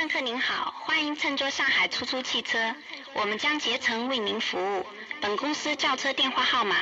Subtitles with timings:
[0.00, 2.74] 乘客您好，欢迎乘坐上海出租汽车，
[3.12, 4.86] 我们将竭诚为您服务。
[5.20, 6.76] 本公司轿车电话号码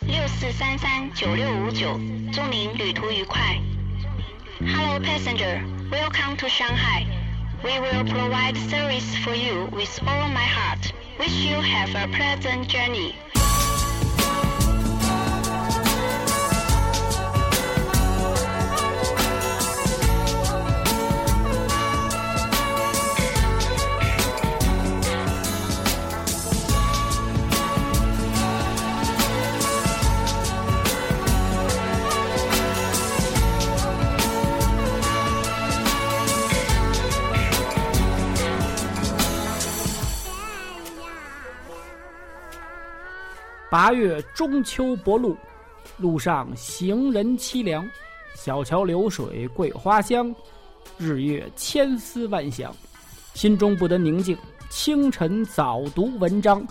[0.00, 1.92] 六四三三九六五九，
[2.32, 3.60] 祝您旅途愉快。
[4.58, 7.06] Hello passenger, welcome to Shanghai.
[7.62, 10.90] We will provide service for you with all my heart.
[11.20, 13.14] Wish you have a pleasant journey.
[43.74, 45.36] 八月中秋薄露，
[45.96, 47.84] 路上行人凄凉。
[48.36, 50.32] 小桥流水桂花香，
[50.96, 52.72] 日月千思万想。
[53.32, 54.38] 心中不得宁静，
[54.70, 56.64] 清晨早读文章。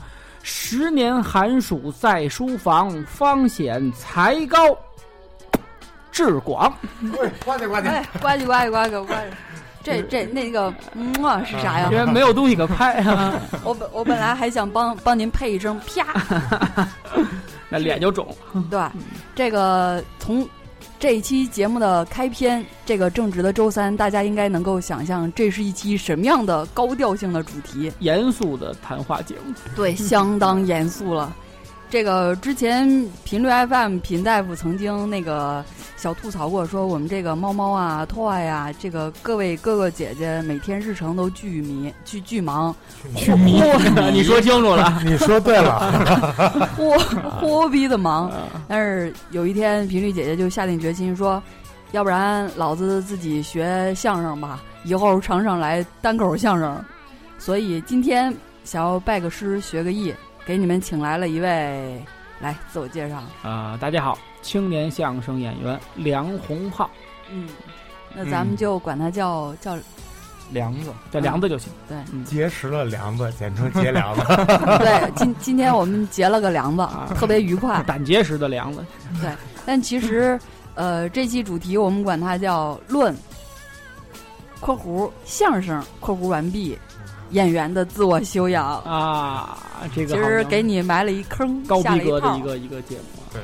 [0.44, 4.74] 十年寒暑在书房，方显才高
[6.10, 6.74] 志广。
[7.02, 9.24] 喂，呱唧呱唧，哎，呱唧呱唧呱唧呱唧。
[9.84, 11.90] 这这那个嗯啊是啥呀？
[11.92, 13.40] 因为没有东西可拍啊。
[13.64, 16.88] 我本我本来还想帮帮您配一声啪，
[17.70, 18.34] 那脸就肿。
[18.72, 18.80] 对，
[19.36, 20.48] 这个从
[21.00, 27.92] 这一期节目的开篇，这个正直的周三，大家应该能够想象，这是一期什么样的高调性的主题？
[28.00, 29.54] 严肃的谈话节目。
[29.76, 31.36] 对，相当严肃了。
[31.94, 35.64] 这个之前频率 FM 频大夫曾经那个
[35.96, 42.76] 小吐槽过，说我们这个猫猫啊、托啊呀，这个各位哥哥姐姐每天日程都巨迷、巨巨忙，
[43.16, 43.62] 巨迷，
[44.12, 46.34] 你说清楚了， 你说对了，
[46.76, 46.98] 豁
[47.40, 48.32] 豁逼的忙。
[48.68, 51.40] 但是有一天，频率姐姐就下定决心说，
[51.92, 56.84] 要不然老子自己学相声吧，以后常常来单口相声。
[57.38, 60.12] 所以今天想要拜个师学个艺。
[60.46, 62.04] 给你们请来了一位，
[62.42, 63.78] 来自我介绍啊！
[63.80, 66.90] 大家好，青年相声演员梁红浩。
[67.32, 67.48] 嗯，
[68.14, 69.78] 那咱们就管他叫叫
[70.52, 71.72] 梁子，叫梁子就行。
[71.88, 74.22] 对，结识了梁子，简称结梁子。
[74.80, 77.82] 对，今今天我们结了个梁子，特别愉快。
[77.84, 78.86] 胆结石的梁子。
[79.22, 79.32] 对，
[79.66, 80.38] 但其实，
[80.76, 83.16] 呃，这期主题我们管它叫论
[84.60, 86.78] （括弧相声）（括弧完毕）。
[87.34, 89.60] 演员的自我修养啊，
[89.94, 93.04] 这个其实给你埋了一坑，高逼格的一个一个节目。
[93.34, 93.42] 对，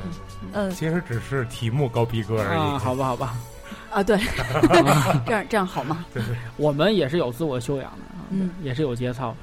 [0.54, 2.78] 嗯，其实只是题目高逼格而已。
[2.78, 3.36] 好吧，好吧。
[3.90, 4.18] 啊，对，
[5.26, 6.06] 这样这样好吗？
[6.14, 9.38] 对对，我们也是有自我修养的，嗯，也是有节操的。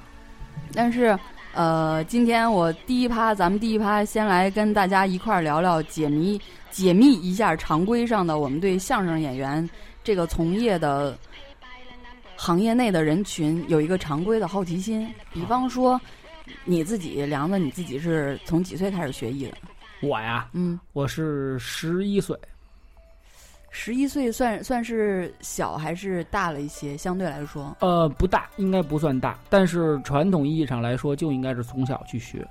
[0.73, 1.19] 但是，
[1.53, 6.41] 呃，今天我第一趴，咱们第一趴先来跟大家一块儿聊聊解谜，
[6.71, 9.69] 解密一下常规上的我们对相声演员
[10.05, 11.19] 这个从业的。
[12.37, 16.01] 行业内的人群有一个常规的好奇心，比方说，
[16.65, 19.57] 你自己梁子，你自己是从几岁开始学艺的？
[20.03, 22.39] 我呀，嗯，我是十一岁。
[23.71, 26.97] 十一岁算算是小还是大了一些？
[26.97, 29.39] 相对来说，呃，不大，应该不算大。
[29.51, 32.47] 但是传统意义上来说，就应该是从小去学。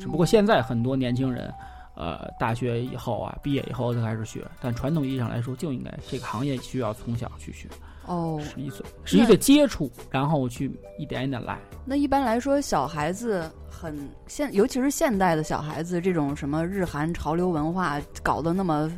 [0.00, 1.52] 只不过现在很多年轻人，
[1.94, 4.44] 呃，大学以后啊，毕业以后才开始学。
[4.60, 7.68] 但传统意义上来说，就应该这个行业需要从小去学。
[8.06, 11.58] 哦，十一岁，十一岁接触，然后去一点一点来。
[11.84, 18.90] 那一般来说，小孩子很现，尤其是现代的小孩子，这种什么日韩潮流文化搞得那么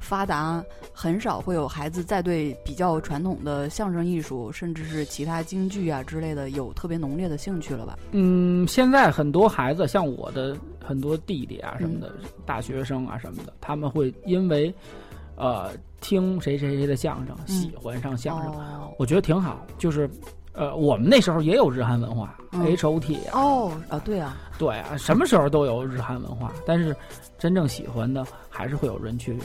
[0.00, 7.98] 发达，很少会有孩子再对比较传统的相声艺术，甚至是其他京剧啊之类的有特别浓烈的兴趣了吧？
[8.12, 12.12] 嗯，现在很多孩子，像我的很多弟弟啊什么的，
[12.44, 14.74] 大学生啊什么的，他们会因为。
[15.40, 15.70] 呃，
[16.00, 18.54] 听谁谁谁的相声，喜欢上相声，
[18.98, 19.66] 我觉得挺好。
[19.78, 20.08] 就是，
[20.52, 26.52] 呃，我们那时候也有日韩文化，H O T 哦啊，对啊，对啊，什么时候都有日韩文化。
[26.64, 26.94] 但是，
[27.38, 29.36] 真正喜欢的还是会有人去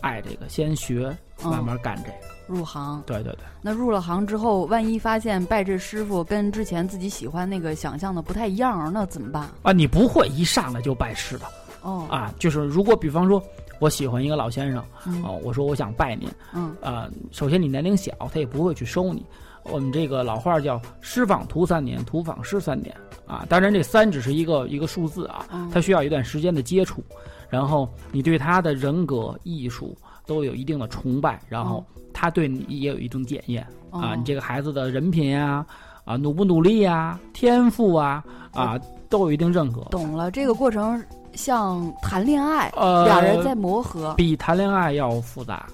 [0.00, 2.16] 爱这个，先学，慢慢干这个，
[2.48, 3.02] 入行。
[3.06, 3.44] 对对对。
[3.62, 9.48] 那入了行之后，万一发现拜这师傅跟之前自己喜欢那个想象的不太一样，那怎么办？
[9.62, 11.46] 啊，你不会一上来就拜师的。
[11.82, 12.06] 哦。
[12.10, 13.40] 啊，就是如果比方说。
[13.80, 14.84] 我喜欢一个老先生，
[15.24, 19.24] 哦，我说我想拜您，嗯，呃，首先你年龄小，他也不会去收你。
[19.64, 22.94] 我们这个老话叫“师访徒三年，徒访师三年”，
[23.26, 27.02] 啊，当然这三只是一个一个数字啊，他需要一段时间的接触，
[27.48, 29.96] 然后你对他的人格、艺术
[30.26, 35.64] 都有一定的崇拜，然后他对你也有一定检验啊，你这个孩子的人品呀，
[36.04, 38.78] 啊，努不努力呀，天赋啊，啊，
[39.08, 39.80] 都有一定认可。
[39.90, 41.02] 懂了，这个过程。
[41.34, 45.66] 像谈恋爱，呃，俩人在磨合，比谈恋爱要复杂，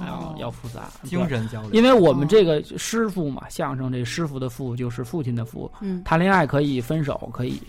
[0.00, 1.70] 要要复杂，精神交流。
[1.72, 7.60] 因为我们这个师傅嘛，相声这师傅的父就是父亲的父，嗯，谈恋爱可以分手，可以，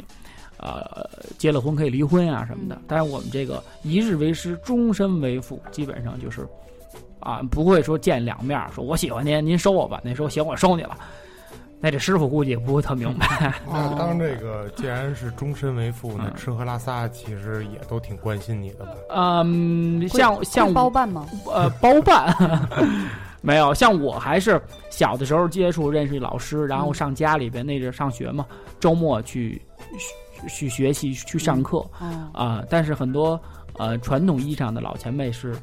[0.57, 2.81] 呃，结了婚可以离婚啊什么的。
[2.87, 6.47] 但是我们这个一日为师，终身为父，基本上就是，
[7.19, 10.97] 啊，不会说见两面，说我喜欢您，您收我吧，那时候行，我收你了。
[11.85, 13.53] 那这师傅估计也不会特明白。
[13.69, 18.91] 那当这个既然是终身为父，那吃喝拉撒其实也都挺关心你的吧？
[19.09, 21.27] 嗯，像像包办吗？
[21.53, 22.33] 呃，包办
[23.43, 23.73] 没有。
[23.73, 28.45] 像我还是小的时候接触认识老师，然后上家里边那阵上学嘛，
[28.79, 29.61] 周末去
[30.47, 31.85] 去学习去上课
[32.31, 32.63] 啊。
[32.69, 33.37] 但是很多
[33.77, 35.53] 呃传统意义上的老前辈是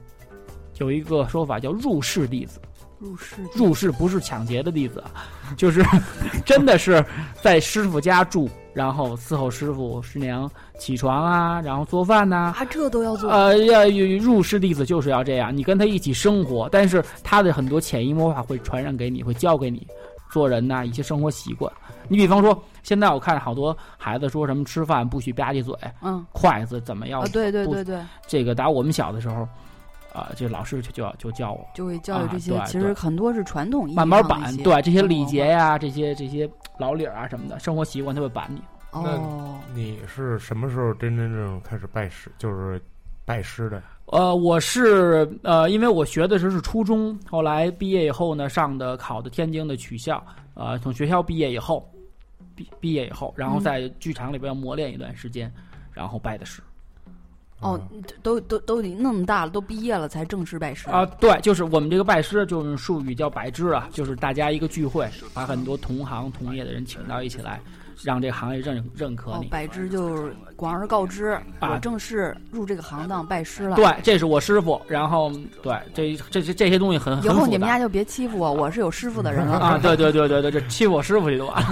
[0.77, 2.61] 有一个说法叫入室弟子。
[3.01, 5.03] 入室入室不是抢劫的弟子，
[5.57, 5.83] 就是
[6.45, 7.03] 真的是
[7.43, 10.49] 在师傅家住，然后伺候师傅师娘
[10.79, 12.55] 起床啊，然后做饭呐。
[12.59, 13.31] 啊，这都要做？
[13.31, 13.89] 呃，要
[14.19, 19.87] 入室弟子就是要这样，你跟他一起生活，但是他的很多潜移默化会传染给你，会教给你
[20.31, 21.73] 做人呐一些生活习惯。
[22.07, 27.27] 你比方说，现在我看好多孩子说什么吃饭不许吧唧嘴，嗯，筷子怎么要？
[27.29, 29.49] 对对对对，这个打我们小的时候。
[30.13, 36.49] 啊，这老师就就就教我，就会教育这些，其实很多是传统意义慢慢板，对这些礼节呀，这些这些
[36.79, 38.61] 老理儿啊什么的，生活习惯他会板你。
[38.91, 42.81] 哦，你是什么时候真真正正开始拜师，就是
[43.25, 43.81] 拜师的？
[44.07, 50.21] 呃，我是呃，因为我学的时候是初中，后来毕业以后呢，上的考的天津的曲校，
[50.55, 51.89] 呃，从学校毕业以后，
[52.57, 55.53] 毕毕业以后，然后在剧场里边磨练一段时间，
[55.93, 56.61] 然后拜的师。
[57.61, 57.81] 哦，
[58.23, 61.05] 都都都得那么大了，都毕业了才正式拜师啊！
[61.21, 67.61] 对，就是我们这个拜师，就是术语叫拜师啊，就是大家一个聚会，把很多同行同业的人请到一起来。
[68.03, 73.77] 让这个行业认认可你，拜师就是广而告之，我正式入这个行当拜师了。
[73.77, 74.81] 对，这是我师傅。
[74.87, 75.31] 然后，
[75.63, 79.79] 对，这这这这些东西很很以后你们家就别欺负我，我是有师傅的人了啊！
[79.83, 81.65] 对对对对对，这欺负我师傅去就完。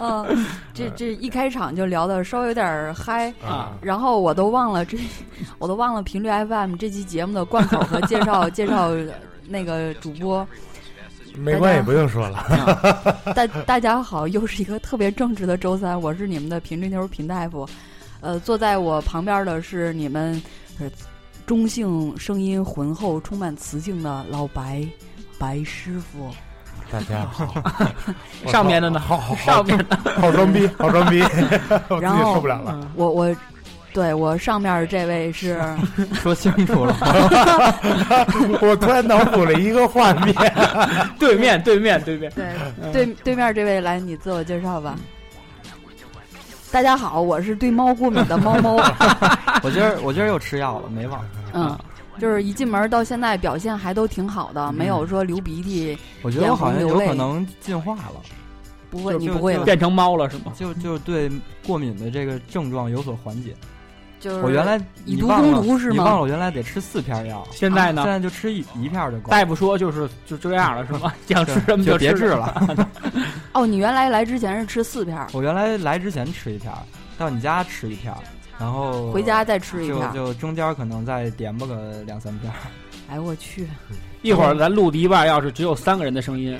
[0.00, 4.98] 嗯，这这一开场就聊的稍微有点嗨啊，然后我都忘了这，
[5.58, 8.90] 我都忘了频率 FM 这期节目的贯口和介绍介绍
[9.46, 10.46] 那个主播。
[11.38, 12.44] 没关系，不用说了。
[13.34, 17.68] 大 大家好，又是一个特别正直的周三，我是你们的频率妞平大夫。
[18.20, 20.42] 呃，坐在我旁边的是你们
[21.46, 24.86] 中性声音浑厚、充满磁性的老白
[25.38, 26.28] 白师傅。
[26.90, 27.54] 大家好。
[28.50, 28.98] 上面的呢？
[28.98, 31.22] 好好上面的好装逼，好装逼。
[32.00, 32.90] 然后受不了了。
[32.94, 33.36] 我我。
[33.98, 35.60] 对我上面这位是
[36.22, 36.96] 说清楚了，
[38.62, 40.32] 我突然脑补了一个画面，
[41.18, 42.46] 对面对面对面，对
[42.92, 44.94] 对对面这位来，你自我介绍吧。
[46.70, 48.76] 大家好，我是对猫过敏的猫猫。
[49.64, 51.20] 我今儿我今儿又吃药了，没忘。
[51.52, 51.76] 嗯，
[52.20, 55.98] 就是一进门到现在表现还都挺好的，没有说流鼻涕。
[56.22, 58.20] 我觉得我好像有可能进化了。
[58.90, 60.52] 不会，你不会变成猫了是吗？
[60.56, 61.28] 就就对
[61.66, 63.56] 过敏的这个症状有所缓解。
[64.20, 65.92] 就是我原来以毒攻毒是吗？
[65.92, 68.02] 你忘了我原来得吃四片药，现在呢？
[68.02, 69.30] 现在就吃一一片就够。
[69.30, 71.12] 大夫说就是就这样了是吗？
[71.26, 72.86] 想吃什么就别治了。
[73.52, 75.18] 哦，你原来来之前是吃四片？
[75.32, 76.72] 我原来来之前吃一片，
[77.16, 78.12] 到你家吃一片，
[78.58, 82.52] 然后回家再吃一片，就中间可能再点吧个两三片。
[83.10, 83.66] 哎我去！
[84.22, 86.58] 一会儿咱录第一半，要是只有三个人的声音。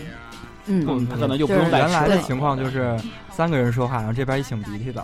[0.71, 2.95] 嗯，他可能就不用再原来的情况就是
[3.39, 5.01] 三个人说话，然后这边一擤鼻涕的。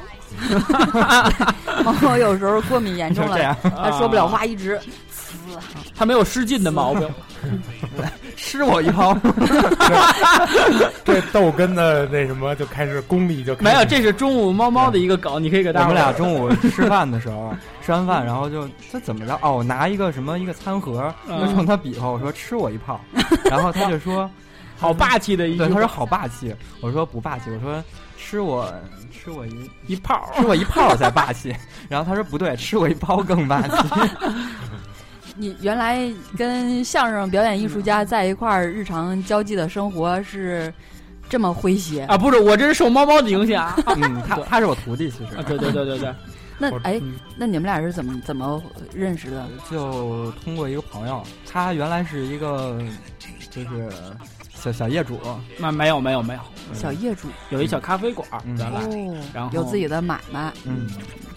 [1.84, 5.60] 我 有时候过敏严重了，他说不了话，一直呲。
[5.94, 7.08] 他没有失禁的毛病，
[8.34, 9.16] 吃我一泡。
[11.04, 13.84] 这逗哏的那什么就开始功力就没有。
[13.84, 15.86] 这是中午猫猫的一个梗，你可以给大家。
[15.86, 17.54] 我们俩中午吃饭的时候，
[17.86, 19.38] 吃完饭然后就他怎么着？
[19.42, 23.00] 哦，我拿一个什么一个餐盒，就冲他比划，我说吃我一泡，
[23.44, 24.28] 然后他就说。
[24.76, 26.52] 好霸气的一对，他说好霸气。
[26.80, 27.82] 我说不霸气，我说
[28.24, 28.72] 吃我
[29.12, 31.54] 吃我一一泡，吃我一泡才霸气。
[31.90, 33.76] 然后他说不对，吃我一包更霸气。
[35.36, 40.72] 你原来跟相声表演艺术家在一块儿，日常交际的生活是
[41.28, 42.16] 这么诙谐啊？
[42.16, 43.70] 不是，我这是受猫猫的影响。
[43.94, 45.42] 嗯，他他是我徒弟，其实。
[45.46, 46.14] 对对对对对。
[46.58, 47.00] 那哎，
[47.36, 48.62] 那你们俩是怎么怎么
[48.94, 49.46] 认识的？
[49.70, 52.80] 就通过一个朋友，他原来是一个
[53.50, 53.90] 就是。
[54.64, 55.20] 小小业主，
[55.58, 56.40] 那没有没有没有，
[56.72, 57.28] 小业主。
[57.50, 58.80] 有一小咖啡馆，原来，
[59.34, 60.86] 然后有自己的买卖，嗯，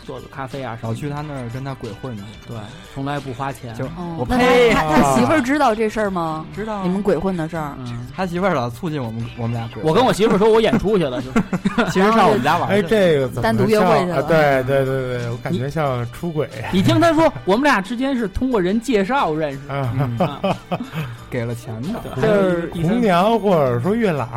[0.08, 2.24] 做做咖啡啊，少去他那儿跟他鬼混去。
[2.48, 2.58] 对，
[2.96, 3.76] 从来不花钱。
[3.76, 4.74] 就哦我呸！
[4.74, 6.46] 他他媳妇儿知道这事儿吗？
[6.56, 7.74] 知道你们鬼混的事儿。
[7.80, 9.92] 嗯，他媳妇儿老促进我们我们俩鬼混。
[9.92, 11.44] 我跟我媳妇儿说我演出去了，就是
[11.92, 12.70] 其实上我们家玩。
[12.70, 14.24] 哎，这个怎么单独约会去了？
[14.24, 16.50] 对对对对，我感觉像出轨。
[16.72, 19.60] 你听他说，我们俩之间是通过人介绍认识，
[21.30, 24.28] 给了钱的，就是红娘或者说月老。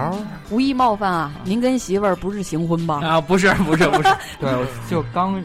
[0.51, 3.01] 无意冒犯啊，您跟媳妇儿不是行婚吧？
[3.05, 4.09] 啊，不是不是不是，
[4.41, 4.51] 对，
[4.89, 5.41] 就刚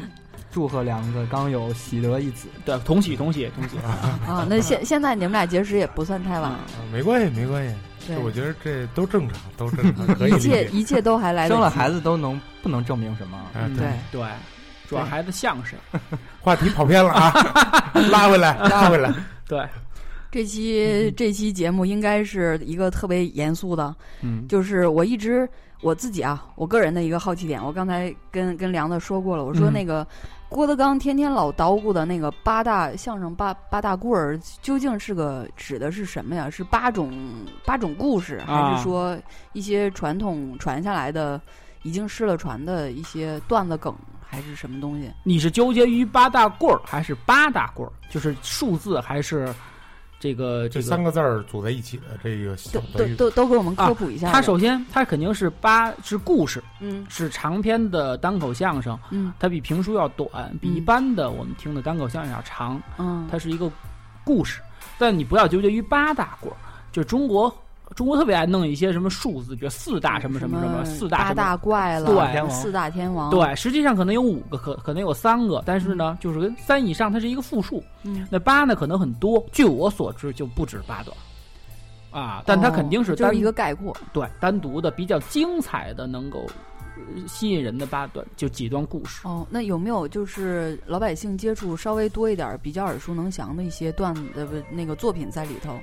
[0.56, 3.78] 祝贺两个刚有喜得一子，对，同喜同喜同喜
[4.26, 4.48] 啊。
[4.50, 6.58] 那现现在你们俩结识也不算太晚，
[6.94, 7.76] 没关系没关系。
[8.08, 11.50] 对，我觉得这都正常，都正常，一切一切都还来。
[11.50, 13.38] 生了孩子都能不能证明什么？
[13.76, 14.26] 对对，
[14.88, 15.78] 主要孩子像谁？
[16.40, 17.34] 话题跑偏了啊，
[18.10, 19.14] 拉回来拉回来。
[19.50, 19.62] 对，
[20.32, 25.46] 这期这期节目应该是一个特别严肃的，嗯，就是我一直
[25.82, 30.08] 我自己啊，我个人的一个好奇点，我刚才跟跟梁子说过了，我说那个。
[30.48, 36.50] 郭德纲天天老捣鼓的那个八大相声八八大棍儿，究竟是个指的是什么呀？
[36.50, 37.12] 是八种
[37.66, 39.18] 八种故事，还是说
[39.54, 41.42] 一些传统传下来的
[41.84, 43.94] 已经失了传的一些段子梗，
[44.26, 45.12] 还是什么东西？
[45.24, 47.92] 你是纠结于八大棍儿还是八大棍儿？
[48.10, 49.54] 就是数字还是？
[50.26, 54.32] 这个这三个字儿组在一起的这个，都都都都给我们科普一下。
[54.32, 63.72] 它首先，它肯定是八是故事，嗯，是长篇的单口相声，嗯，它比评书要短，比一般的我们听的单口相声要长，嗯，它是一个
[64.24, 64.62] 故事，
[64.98, 66.58] 但你不要纠结于八大棍儿，
[66.92, 67.56] 就中国。
[67.96, 77.82] 中国特别爱弄一些什么数字，比如四大什么什么什么，四大八大怪了，对，四大天王，对，实际上可能有五个，可可能有三个，但是呢，就是跟三以上，它是一个复数。
[78.04, 79.42] 嗯，那八呢，可能很多。
[79.54, 81.16] 据我所知，就不止八段，
[82.12, 86.46] 啊，但它肯定是就是一个概括，对，单独的比较精彩的，能够
[87.26, 89.26] 吸引人的八段，就几段故事。
[89.26, 95.80] 哦，那有没有就是老百姓接触稍微多一点、比较耳熟能详的一些段子的那个作品在里头？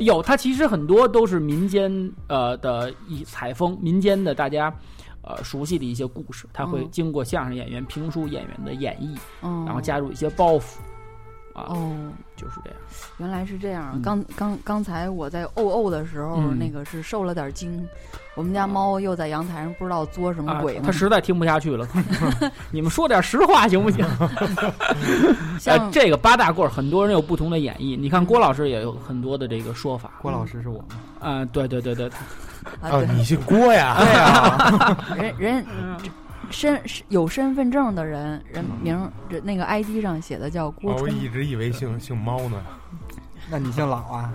[0.00, 4.74] 有，它其实很多都是民间呃的一采风，民间的大家
[5.22, 10.78] 呃熟悉的一些故事，它会经过相声演员、评书演员的演绎，嗯，然后加入一些包袱，
[11.52, 11.96] 啊，哦，
[12.36, 12.78] 就是这样。
[13.18, 14.00] 原来是这样。
[14.02, 17.86] 刚刚刚才我在哦哦的时候，嗯那个是受了点惊。
[18.36, 21.86] 我们家猫又在阳台上不知道作什么鬼呢，它实在听不下去了。
[22.70, 24.06] 你们说点实话行不行？
[25.58, 27.98] 像这个八大棍儿，很多人有不同的演绎。
[27.98, 30.12] 你看郭老师也有很多的这个说法。
[30.22, 30.86] 郭老师是我吗？
[31.20, 32.08] 啊，对对对对。
[32.80, 33.96] 啊，你姓郭呀？
[33.98, 34.96] 对 呀。
[35.36, 35.66] 人人
[36.50, 39.10] 身有身份证的人，人名
[39.42, 42.60] 那个 ID 上写的叫郭我一直以为姓姓猫呢。
[43.50, 44.32] 那你姓老啊？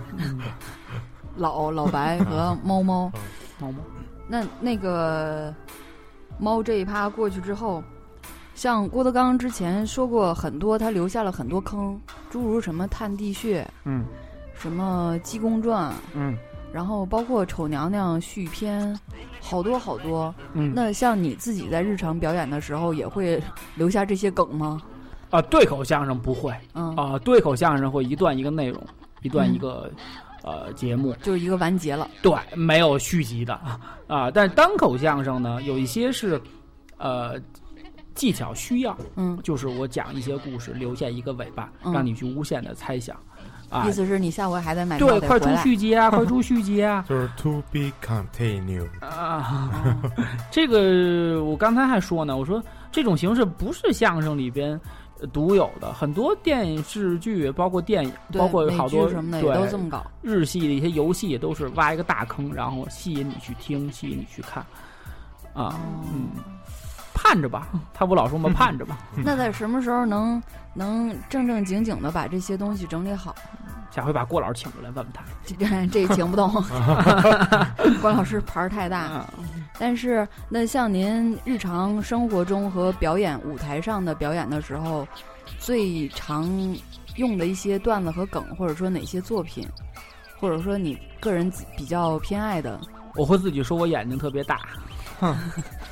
[1.36, 3.10] 老老白和猫猫。
[3.60, 3.78] 猫猫，
[4.28, 5.54] 那那个
[6.38, 7.82] 猫这一趴过去之后，
[8.54, 11.98] 像郭德纲之前说过很多，他留下了很多坑，
[12.30, 14.04] 诸如什么探地穴，嗯，
[14.54, 16.36] 什么济公传，嗯，
[16.72, 18.98] 然后包括丑娘娘续篇，
[19.46, 20.34] 好多好多。
[20.54, 23.42] 嗯，那像你自己在日常表演的时候，也会
[23.76, 24.82] 留下这些梗吗？
[25.30, 28.82] 啊，对口相声不会，嗯，啊，对口相声会一段一个内容，
[29.22, 29.90] 一段一个。
[30.42, 33.52] 呃，节目就是一个完结了，对，没有续集的
[34.06, 34.30] 啊。
[34.30, 36.40] 但是单口相声呢，有一些是，
[36.98, 37.34] 呃，
[38.14, 43.16] 技巧需要，嗯，就是我讲一些故事，留下一个尾巴，让你去无限的猜想。
[43.68, 47.04] 啊，意思是你下回还得买对，快出续集啊，快出续集啊。
[47.08, 49.70] 就是 to be continued 啊。
[50.50, 54.80] 这个我刚才还说呢，我说这种形式不是相声里边。
[55.32, 60.04] 独有的很多电视剧，包括电影，包括好多什么的也都这么搞。
[60.20, 64.62] 日系的一些游戏都是挖一个大坑，然后吸引你去听，吸引你去看。
[65.54, 65.80] 啊，
[66.12, 66.28] 嗯，
[67.14, 68.50] 盼着吧，他不老说吗？
[68.54, 68.98] 盼着吧。
[69.14, 70.40] 那在什么时候能
[70.74, 73.34] 能正正经经的把这些东西整理好？
[73.96, 75.22] 下回把郭老师请过来问问他。
[75.46, 76.52] 这这请不动，
[78.02, 79.24] 郭老师牌儿太大。
[79.78, 85.08] 但是，那像您日常生活中和表演舞台上的表演的时候，
[85.58, 86.46] 最常
[87.16, 89.66] 用的一些段子和梗，或者说哪些作品，
[90.38, 92.78] 或者说你个人比较偏爱的，
[93.14, 94.60] 我会自己说我眼睛特别大，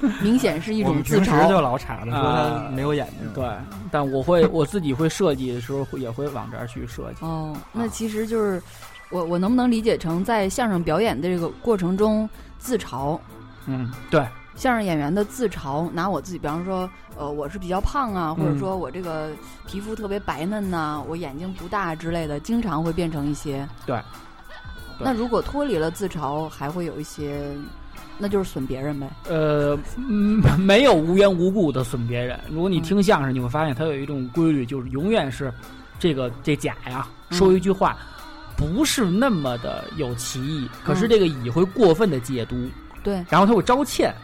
[0.22, 1.48] 明显是一种自嘲。
[1.48, 3.44] 就老插着说他没有眼睛，对，
[3.90, 7.24] 但我会我自己会设计的时候也会往这儿去设计。
[7.24, 8.62] 哦，那其实就是
[9.10, 12.28] 我我能不能理解成在相声表演的这个过程中
[12.58, 13.18] 自嘲？
[13.66, 14.26] 嗯，对，
[14.56, 19.30] 相声演员的自嘲，拿我自己，比方说，呃，我是比较胖啊，或者说我这个
[19.66, 24.00] 皮肤特别白嫩呐、啊，我眼睛不大之类的，经常会变成一些对。
[25.02, 27.42] 那如果脱离了自嘲，还会有一些，
[28.20, 29.08] 那就是损别人呗。
[29.28, 29.78] 呃，
[30.58, 32.38] 没有无缘无故的损别人。
[32.50, 35.52] 如果你听相声，你会发现它有一种规律，就是永远是
[35.98, 37.96] 这个这甲呀说一句话，
[38.56, 42.68] 不是那么的有歧义，可是这个乙会过分的解读，
[43.02, 44.14] 对，然后他会招歉。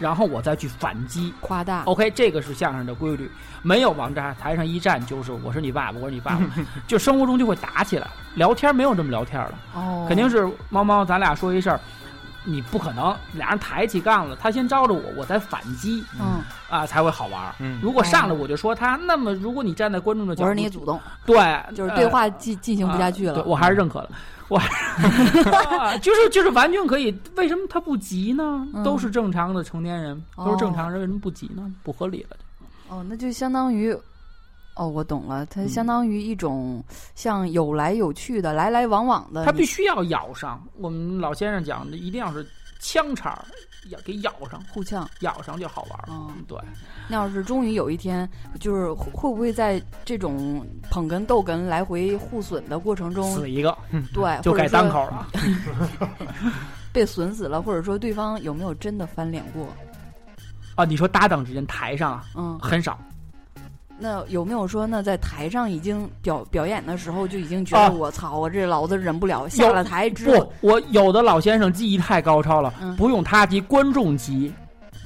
[0.00, 1.32] 然后我再去反击。
[1.40, 3.30] 夸大，OK，这个是相声的规律，
[3.62, 6.40] 没有往这台上一站就是我是你爸爸，我是你爸爸，
[6.88, 11.78] 就生活中就会打起来，聊天没有这么聊天的，哦，肯定是猫猫，咱俩说一事儿，
[12.44, 17.54] 你不可能俩人抬起杠了，他先招着我，我再反击，嗯，啊才会好玩。
[17.58, 21.36] 嗯如果上来我就说他，那么如果你站在观众的角度，我是你主动，对，
[21.74, 24.10] 就是对话进进行不下去了，我还是认可的。
[24.48, 24.60] 我
[26.02, 28.66] 就是就是完全可以，为什么他不急呢？
[28.84, 31.72] 都是正常的成年人，都是正常人，为什么不急呢？
[31.82, 32.36] 不合理了。
[32.90, 33.96] 哦，那就相当于，
[34.76, 36.82] 哦，我懂了，它相当于一种
[37.14, 39.44] 像有来有去的、来来往往的。
[39.44, 40.62] 它必须要咬上。
[40.78, 42.46] 我们老先生讲的，一定要是
[42.80, 43.44] 枪茬儿。
[43.90, 46.04] 咬给咬上，互呛，咬上就好玩儿。
[46.08, 46.58] 嗯，对。
[47.06, 48.26] 那要是终于有一天，
[48.58, 53.76] 就是会不会在这种捧哏逗哏来回互损的过程中死一个？
[54.14, 55.28] 对，就改单口了。
[56.94, 59.68] 被损死了，或者说对方有没有真的翻脸过？
[60.74, 62.98] 啊，你说搭档之间台上啊，嗯，很少。
[63.96, 74.52] 那有没有说，那在台上已经表表演的时候就已经觉得我操，我这老子忍不了，下了台之后，我有的老先生技艺太高超了，不用他急，观众急，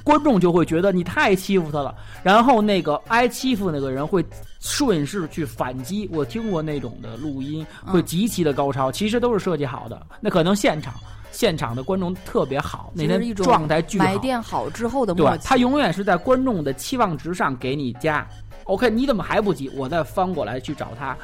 [0.03, 1.93] 观众就会觉得你太欺负他了，
[2.23, 4.25] 然后那个挨欺负那个人会
[4.59, 6.09] 顺势去反击。
[6.11, 10.01] 我听过那种的录音，会极其的高超，其实都是设计好的。
[10.19, 10.95] 那可能现场
[11.31, 14.05] 现场的观众特别好，那天状态巨好。
[14.05, 18.27] 埋垫好之后的默契，他永远是在观众的期望值上给你加。
[18.69, 19.69] OK，你怎么还不急？
[19.75, 21.17] 我再翻过来去找他，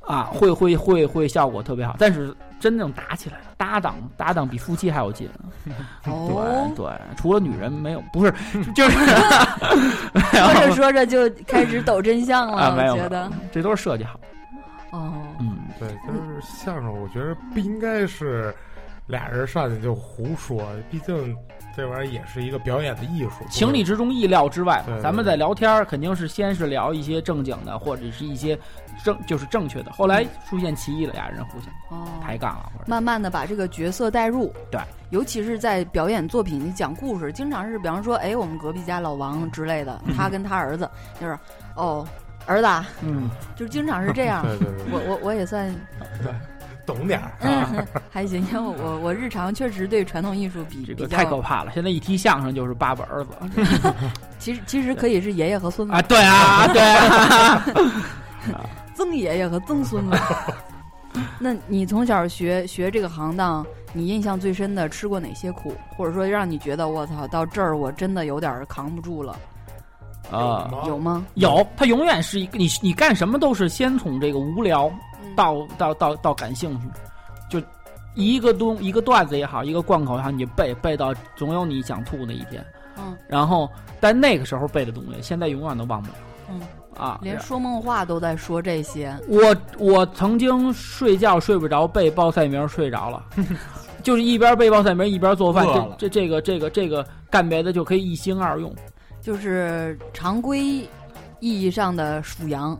[0.00, 1.96] 啊，会会会会效果特别好。
[1.98, 5.28] 但是真正打起来了，搭档搭档比夫妻还要近。
[6.04, 8.32] 对对，除了女人没有，不是
[8.74, 8.98] 就是
[10.30, 12.74] 说着说着就开始抖真相了。
[12.74, 14.18] 我觉得这都是设计好。
[14.90, 18.54] 哦，嗯，对，就是相声，我觉得不应该是
[19.08, 21.36] 俩人上去就胡说，毕竟。
[21.76, 24.82] 这玩意儿也是一个表演的艺术，情理之中，意料之外。
[25.00, 28.58] 咱们在聊天肯定是先是聊一些正经的，或者是一些
[29.04, 29.92] 正就是正确的。
[29.92, 31.72] 后来出现歧义了，俩人互相
[32.20, 34.52] 抬杠了，或者慢慢的把这个角色带入。
[34.72, 40.90] 对，尤其是在表演作品里讲故事，经常是比方说，哎，我们隔壁家老王之类的，他跟他儿子
[41.20, 41.38] 就是
[41.76, 42.04] 哦，
[42.44, 42.66] 儿子，
[43.02, 44.42] 嗯，就是经常是这样。
[44.58, 45.72] 对对对，我我我也算。
[46.88, 48.40] 懂点儿，嗯，还行。
[48.50, 51.70] 因为我我日常确实对传统艺术比这个太可怕了。
[51.74, 53.30] 现在一提相声就是爸爸儿子，
[54.40, 56.00] 其实其实可以是爷爷和孙子啊。
[56.00, 56.82] 对啊， 对，
[58.96, 60.16] 曾爷爷和曾孙子。
[61.38, 69.36] 那你从小学学这个行当，你印象最深的吃过哪些苦，或者说让你觉得我操到这儿我真的有点扛不住了
[70.30, 70.70] 啊？
[70.86, 71.24] 有吗？
[71.34, 74.90] 有，他永远是一个你你干什么都是先从这个无聊。
[75.36, 76.86] 到到到到感兴趣，
[77.48, 77.66] 就
[78.14, 82.64] 一个东一个段子也好，一个贯口也好，你背背到总有你想吐那一天。
[82.96, 83.16] 嗯。
[83.28, 86.14] 然后，但那个时候背的东西，现在永远都忘不了。
[86.50, 86.60] 嗯。
[86.96, 87.20] 啊。
[87.22, 89.16] 连说梦话都在说这些。
[89.28, 93.24] 我我曾经睡觉睡不着，背报菜名睡着了，
[94.02, 95.64] 就是一边背报菜名一边做饭。
[95.96, 98.74] 这这这个这个这个干别的就可以一心二用。
[99.20, 100.58] 就是常规
[101.40, 102.76] 意义上的数羊。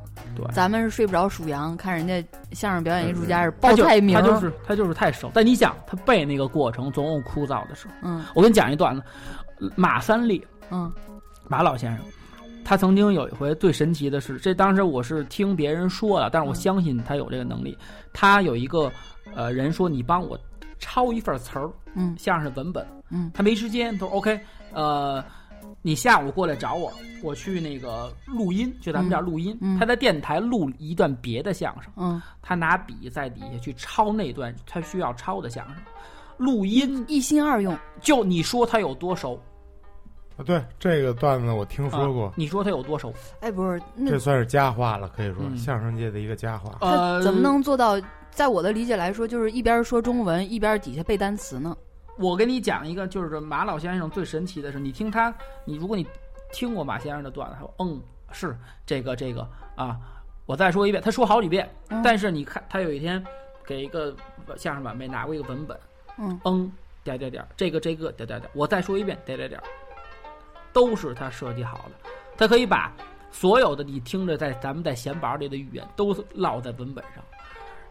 [0.53, 5.31] 咱们是睡不着数羊，看人家相声表演艺术家是报菜名，他就是他就是太熟。
[5.35, 7.94] 但你想，他背那个过程总有枯燥的时候。
[8.03, 9.03] 嗯，我跟你讲一段子，
[9.74, 10.92] 马三立，嗯，
[11.48, 12.05] 马老先生，
[12.64, 17.77] 他曾经有一回最神奇的是，这当时我是听别人说的，但是我相信他有这个能力。
[18.12, 18.90] 他有一个
[19.35, 20.38] 呃人说，你帮我
[20.79, 24.40] 抄一份词儿，嗯，相声文本，嗯，他没时间，他说 OK，
[24.72, 25.24] 呃。
[25.83, 26.92] 你下午过来找我，
[27.23, 29.59] 我去那个录音，就咱们这儿录音。
[29.79, 35.77] 他在电台录一段别的相声，嗯，他拿笔在底下去抄那段他需要抄的相声，
[36.37, 37.77] 录音一心二用。
[38.01, 39.40] 就你说他有多熟？
[40.37, 42.33] 啊，对这个段子我听说过。
[42.37, 43.12] 你说他有多熟？
[43.40, 46.77] 哎，不是，这算是佳话了，可以说相声界的一个佳话。
[46.81, 48.01] 呃，怎么能做到？
[48.31, 51.77] 在我的理解来说，就是一边说中文，一边底下背单词呢？
[52.18, 55.33] 我给你讲一个，就是马老先生最神奇的是，你听他，
[55.64, 56.07] 你如果你
[56.52, 58.00] 听过马先生的段子，他说嗯
[58.33, 59.96] 是这个这个啊，
[60.44, 61.68] 我再说一遍，他说好几遍，
[62.02, 63.24] 但是你看他有一天
[63.64, 64.14] 给一个
[64.57, 65.78] 相声晚辈拿过一个文本，
[66.18, 66.72] 嗯嗯
[67.04, 69.62] 点点点，这个这个点点点，我再说一遍点点点，
[70.72, 72.92] 都是他设计好的，他可以把
[73.31, 77.22] 所有的你听着在咱们在闲板里的语言都烙在文本上。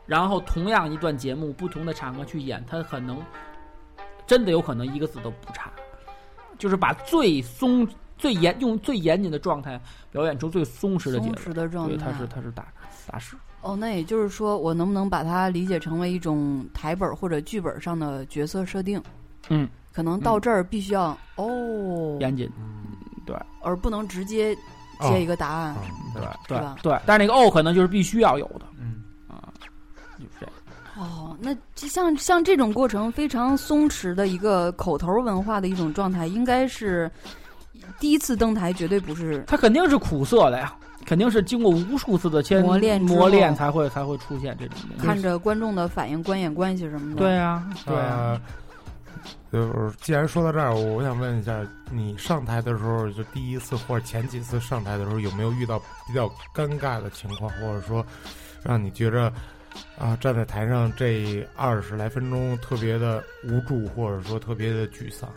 [0.06, 3.22] 然后同样一段节目，不同的场合去演，他很能
[4.28, 5.72] 真的有可能一个字都不差，
[6.60, 7.88] 就是把最松、
[8.18, 11.54] 最严用最严谨的状态表演出最松弛的节奏。
[11.54, 12.68] 的状态，对，他是他是大
[13.08, 13.36] 大师。
[13.62, 19.02] 哦，那也就是说，我能不能把它理解成为一种台本或者剧本上的角色设定？
[19.50, 22.18] 嗯，可能到这儿必须要哦。
[22.20, 22.50] 严谨，
[23.26, 24.56] 对，而不能直接
[25.02, 25.76] 接一个答案，
[26.14, 27.00] 对对对。
[27.06, 29.04] 但是那个哦，可能就是必须要有的，嗯。
[29.28, 29.52] 啊，
[30.18, 30.48] 就是这。
[30.98, 37.10] 哦，那像像这种过程非常松弛的一个口头文化的一种状态，应该是
[38.00, 39.44] 第一次登台，绝对不是。
[39.48, 40.76] 他肯定是苦涩的呀。
[41.06, 45.06] 肯定是经过无数次的千磨练磨练才会才会出现这种东西。
[45.06, 47.22] 看着观众的反应、观演关系什么的。
[47.22, 48.42] 对啊，对啊。
[49.50, 58.06] 就是既然说到这儿，我想问一下，你上台的时候，就第一次或者前几次上台的时候，有没有遇到比较尴尬的情况，或者说
[58.62, 59.32] 让你觉着
[59.98, 65.30] 啊站在台上这二十来分钟特别的无助，或者说特别的沮丧？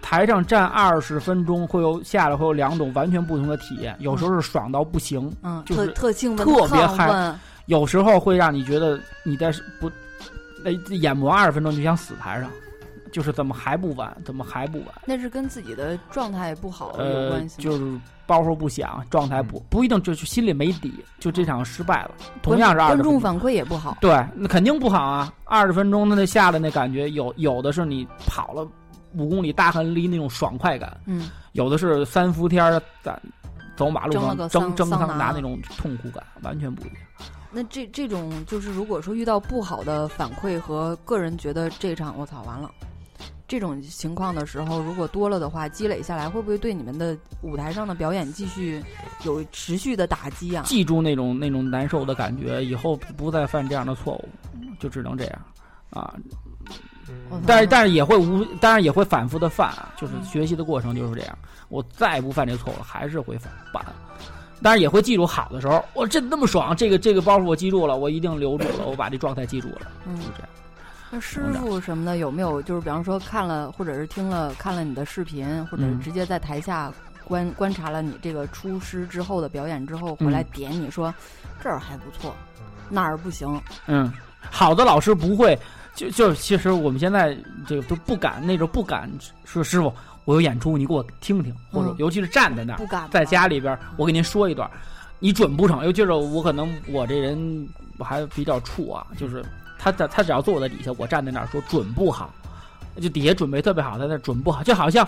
[0.00, 3.96] 台上站二十分钟，会有下来会有两种完全不同的体验。
[4.00, 7.34] 有时候是爽到不行，嗯，就是特兴奋、特别嗨。
[7.66, 9.90] 有时候会让你觉得你在不，
[10.64, 12.50] 那演磨二十分钟就想死台上，
[13.12, 14.14] 就是怎么还不完？
[14.24, 14.88] 怎么还不完？
[15.06, 17.62] 那是跟自己的状态不好有关系。
[17.62, 17.98] 就是
[18.32, 20.90] 包袱不响，状态不不一定，就是心里没底，
[21.20, 22.12] 就这场失败了。
[22.40, 25.30] 同样是二十观众反馈也不好，对，那肯定不好啊！
[25.44, 28.66] 二十分钟那下来那感觉，有有的是你跑了。
[29.18, 33.14] 五公里大汗淋漓那种爽快感，嗯，有的是三伏天在
[33.76, 36.96] 走马路上蒸蒸桑拿那种痛苦感，完全不一样。
[37.50, 42.70] 那这这种就是如果说遇到不好的反馈和个人觉得这场我操完了
[43.52, 48.82] 这种情况的时候，如果多了的话，积累下来会不会对你们的舞台上的表演继续
[49.24, 50.64] 有持续的打击啊？
[50.66, 54.28] 记住那种那种难受的感觉，以后不再犯这样的错误，
[54.80, 55.42] 就只能这样
[55.90, 56.14] 啊。
[57.46, 61.38] 但是但是也会无，当然也会反复的犯，就是学习的过程就是这样。
[61.68, 63.52] 我再不犯这错误，还是会犯。
[64.62, 70.48] 但是也会记住好的时候，我这那么爽，这个这个包袱我记住了，我一定留住了，我把这状态记住了，就是这样。
[71.14, 72.62] 那师傅什么的有没有？
[72.62, 76.90] 就是比方说看了，或者是听了看了你的视频，或者是直接在台下
[77.24, 81.14] 观观察了你这个出师之后的表演之后，回来点你说
[81.62, 82.34] 这儿还不错，
[82.88, 83.60] 那儿不行。
[83.86, 85.58] 嗯，好的老师不会。
[85.94, 89.10] 就就其实我们现在这个都不敢，那种不敢
[89.44, 89.92] 说师傅，
[90.24, 94.70] 我有演出，你给我听听，或者尤其是站在那儿，不敢在家里边，我给您说一段，
[95.18, 95.84] 你准不成？
[95.84, 99.44] 尤其是我可能我这人我还比较怵啊，就是
[99.82, 102.30] 他他他只要坐我的底下，我站在那儿说准不好，
[103.00, 105.06] 就底下准备特别好，在那准不好，就好像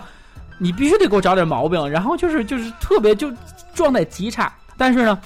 [0.58, 3.32] 你必须得给我找点毛病，然后就是就是特别就
[3.74, 4.52] 状态极差。
[4.76, 5.18] 但是呢，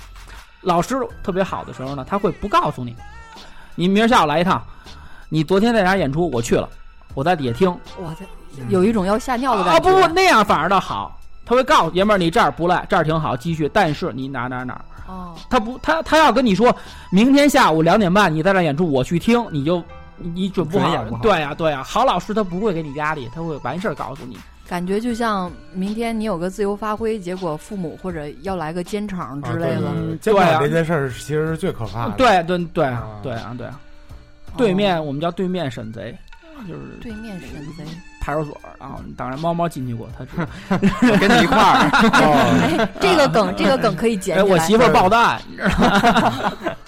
[0.61, 2.95] 老师特别好的时候呢，他会不告诉你，
[3.75, 4.63] 你明儿下午来一趟。
[5.31, 6.31] 你昨天在哪演出？
[6.31, 6.69] 我去了，
[7.15, 7.69] 我在底下听。
[7.99, 8.25] 我操，
[8.69, 9.77] 有一种要吓尿的感觉。
[9.77, 11.18] 啊不不，那样反而倒好。
[11.49, 13.67] 他会告诉爷们儿，你这儿不赖，这儿挺好，继续。
[13.73, 16.77] 但是你哪哪哪哦，他不，他他要跟你说，
[17.11, 19.83] 明天下午两点半你在这演出，我去听，你就
[20.19, 21.03] 你准不好。
[21.23, 24.37] 对呀对呀，好老师他不会给你压力，他会完事儿告诉你。
[24.69, 30.17] 感觉就像明天你有个自由发挥，结果父母或者要来个监场之类的。
[30.21, 32.15] 监场这件事儿其实是最可怕的。
[32.19, 32.67] 对对对
[33.23, 33.81] 对啊对啊。
[34.59, 36.15] 对面我们叫对面审贼，
[36.69, 37.85] 就是对面审贼
[38.29, 38.61] 派出所。
[38.79, 40.77] 然后当然猫猫进去过，他
[41.17, 42.88] 跟你一块儿。
[43.01, 44.37] 这个梗，这个梗可以剪。
[44.37, 46.43] 哎，我媳妇儿爆弹，你知道吗？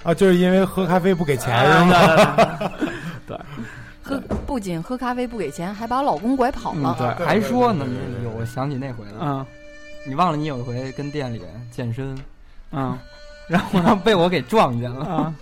[0.05, 2.71] 啊，就是因为喝咖啡不给钱是吗？
[3.27, 3.39] 对，
[4.05, 6.95] 喝不仅喝咖啡不给钱，还把老公拐跑了。
[6.99, 7.87] 对，还说呢，
[8.23, 9.19] 有我想起那回了。
[9.21, 9.47] 嗯，
[10.07, 11.41] 你忘了你有一回跟店里
[11.73, 12.17] 健身，
[12.73, 12.97] 嗯，
[13.49, 15.33] 然后呢被我给撞见了。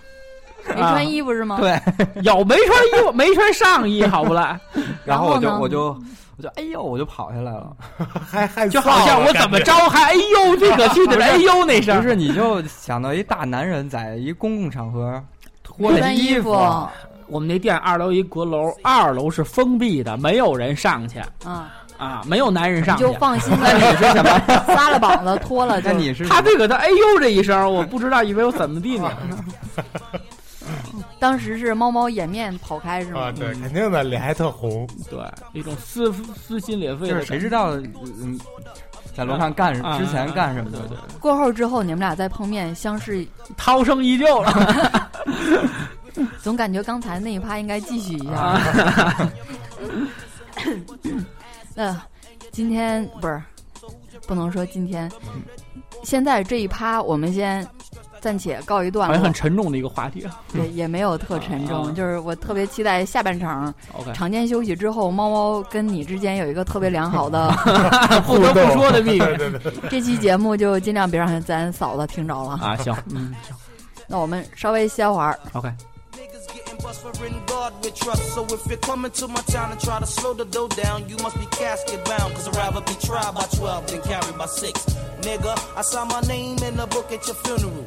[0.75, 1.57] 没穿衣服是吗？
[1.59, 1.79] 对，
[2.23, 4.59] 有没穿衣服，没穿上衣，好不啦？
[5.05, 5.97] 然后我就我就
[6.37, 7.75] 我就哎呦，我就跑下来了，
[8.25, 12.01] 还还就好像我怎么着还哎呦，这可气的哎呦那声。
[12.01, 15.21] 不是，你就想到一大男人在一公共场合
[15.63, 16.55] 脱了衣服。
[17.27, 21.19] 我们那店二楼一阁楼，二楼是封闭的，没有人上去。
[21.45, 23.03] 啊啊，没有男人上去。
[23.03, 24.41] 就放心了你是什么？
[24.73, 25.79] 撒了膀子脱了。
[25.83, 29.11] 那你是他这个他哎呦这一声，我不知道以为我怎么地呢。
[31.19, 33.23] 当时是猫猫掩面跑开是吗？
[33.23, 35.19] 啊，对，肯定的，脸还特红，对，
[35.53, 37.25] 一种撕撕心裂肺的。
[37.25, 37.71] 谁知道
[38.21, 38.39] 嗯，
[39.15, 39.99] 在楼上干什么？
[39.99, 40.79] 之前干什么的？
[41.19, 43.27] 过后之后，你们俩再碰面，相视
[43.57, 45.11] 涛声依旧了。
[46.41, 49.29] 总感觉刚才那一趴应该继续一下。
[51.75, 52.01] 呃，
[52.51, 53.41] 今天不是
[54.25, 55.11] 不能说今天，
[56.03, 57.67] 现在这一趴我们先。
[58.21, 59.13] 暂且告一段落。
[59.13, 60.25] 好像很沉重的一个话题。
[60.53, 63.73] 对，也没有特沉重，就是我特别期待下半场
[64.13, 67.49] 场间休息之后，猫猫跟你之间有一个特别良好的
[68.25, 69.25] 不得不说的秘密。
[69.89, 72.75] 这期节目就尽量别让咱嫂子听着了啊！
[72.77, 73.55] 行，嗯，行，
[74.07, 75.37] 那我们稍微歇会儿。
[75.53, 75.71] OK。
[76.79, 78.23] bus for in God with trust.
[78.33, 81.17] So if you're coming to my town and try to slow the dough down, you
[81.17, 82.33] must be casket bound.
[82.35, 84.71] Cause I'd rather be tried by 12 than carried by 6.
[85.21, 87.85] Nigga, I saw my name in the book at your funeral.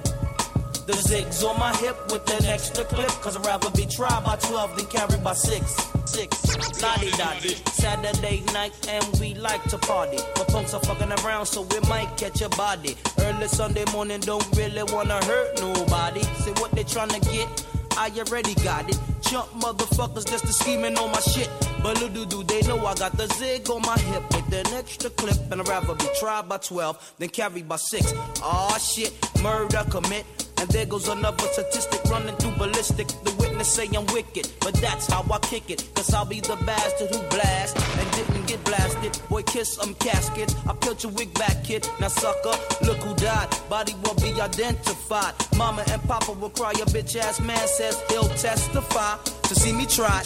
[0.86, 3.08] The zigs on my hip with an extra clip.
[3.22, 5.92] Cause I'd rather be tried by 12 than carried by 6.
[6.04, 10.18] Six, lottie dotty, Saturday night and we like to party.
[10.34, 12.96] But punks are fucking around, so we might catch a body.
[13.20, 16.22] Early Sunday morning, don't really wanna hurt nobody.
[16.42, 17.48] See what they trying to get?
[17.96, 18.98] I already got it.
[19.22, 21.48] Chump motherfuckers just a scheming on my shit.
[21.82, 25.10] But little do they know I got the zig on my hip with an extra
[25.10, 25.36] clip.
[25.50, 28.12] And I'd rather be tried by 12 than carried by 6.
[28.42, 30.24] Aw shit, murder commit.
[30.58, 33.08] And there goes another statistic running through ballistic.
[33.08, 35.88] The witness say I'm wicked, but that's how I kick it.
[35.94, 39.18] Cause I'll be the bastard who blast and didn't get blasted.
[39.28, 40.54] Boy, kiss casket.
[40.68, 41.88] I peeled your wig back, kid.
[42.00, 43.48] Now, sucker, look who died.
[43.68, 45.34] Body won't be identified.
[45.56, 46.70] Mama and Papa will cry.
[46.72, 49.16] A bitch ass man says he'll testify
[49.54, 50.22] to see me try.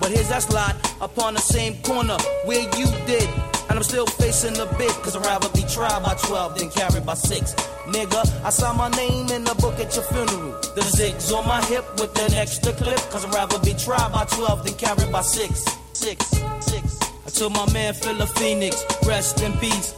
[0.00, 3.28] But here's that slot upon the same corner where you did.
[3.68, 7.04] And I'm still facing the big, cause I'd rather be tried by 12 than carried
[7.04, 7.54] by 6.
[7.86, 10.52] Nigga, I saw my name in the book at your funeral.
[10.74, 14.24] The zigs on my hip with an extra clip, cause I'd rather be tried by
[14.24, 15.64] 12 than carried by 6.
[15.92, 16.26] 6,
[16.60, 17.00] 6.
[17.26, 19.94] I told my man Philip Phoenix, rest in peace.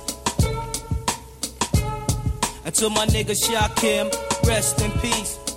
[2.65, 4.07] Until my nigga Shakim,
[4.47, 5.48] rest in peace.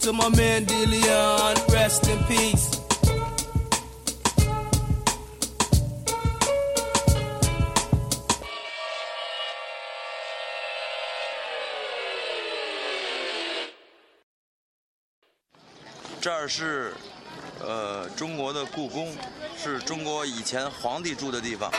[0.00, 2.80] To my man DeLeon, rest in peace.
[16.20, 16.94] 这儿是，
[17.60, 19.14] 呃，中国的故宫，
[19.62, 21.70] 是中国以前皇帝住的地方。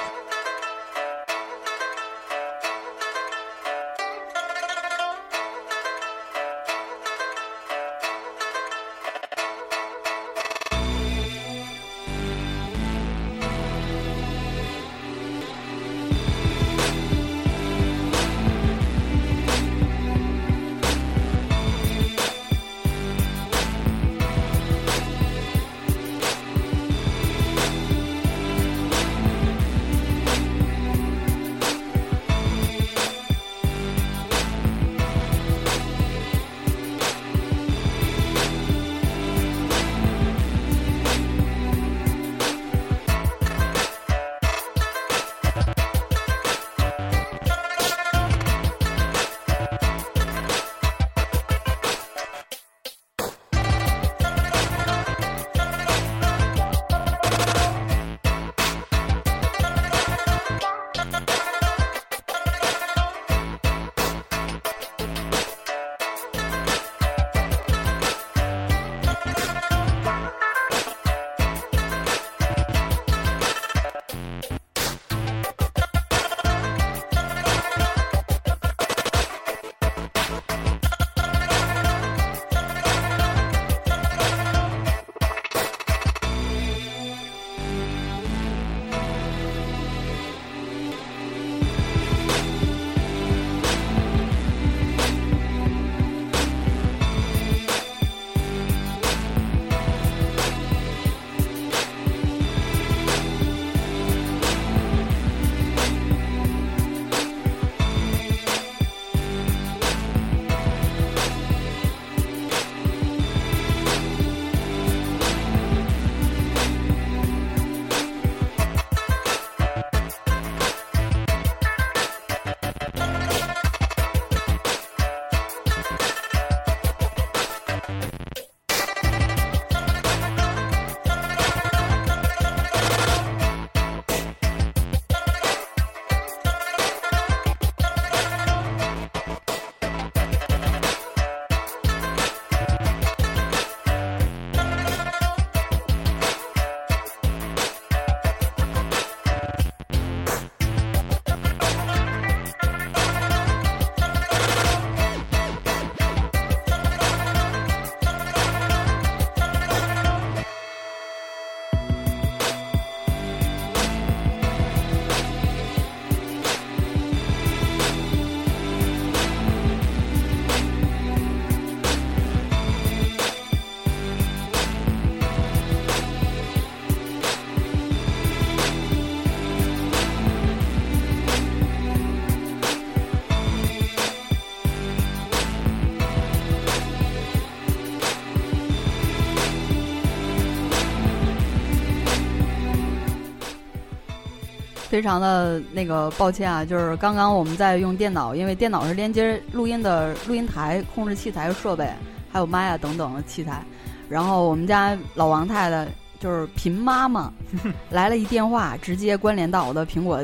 [194.96, 201.86] 非常的那个抱歉啊，就是刚刚我们在用电脑，因为电脑是连接录音的录音台、控制器材设备，
[202.32, 203.62] 还有麦啊等等的器材。
[204.08, 205.86] 然后我们家老王太太
[206.18, 207.30] 就是贫妈妈
[207.92, 210.18] 来了一电话，直接关联到我的苹果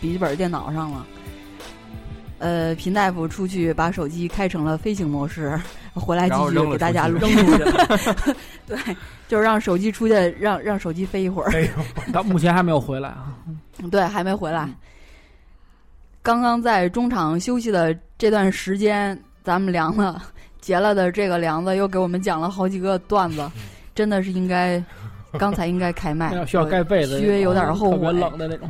[0.00, 1.06] 笔记本电脑上了。
[2.38, 5.58] 呃，平大夫出去把手机开成了飞行模式，
[5.94, 7.18] 回来继续给大家录。
[7.18, 8.34] 扔出去，
[8.66, 8.96] 对，
[9.26, 11.50] 就是让手机出去，让让手机飞一会儿。
[12.12, 13.34] 到目前还没有回来啊。
[13.90, 14.68] 对，还没回来。
[16.22, 20.22] 刚刚在中场休息的这段时间，咱们梁了
[20.60, 23.50] 结了的这个梁子又给我们讲了好几个段子，
[23.94, 24.82] 真的是应该
[25.38, 28.68] 刚才应该开麦， 需要盖被子，约有点后悔，冷的那种。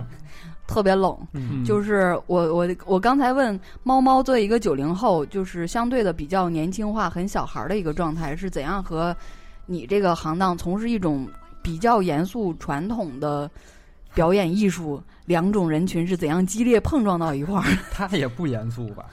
[0.67, 1.17] 特别冷，
[1.65, 9.17] 就是我我我刚才问猫猫，作为一个九零后，就是相对的比较年轻化、很小孩的一个状态，是怎样和
[9.65, 11.29] 你这个行当从事一种
[11.63, 13.51] 比较严肃传统的
[14.15, 17.65] 表演艺术两种人群是怎样激烈碰撞到一块儿？
[17.93, 19.07] 他也不严肃吧？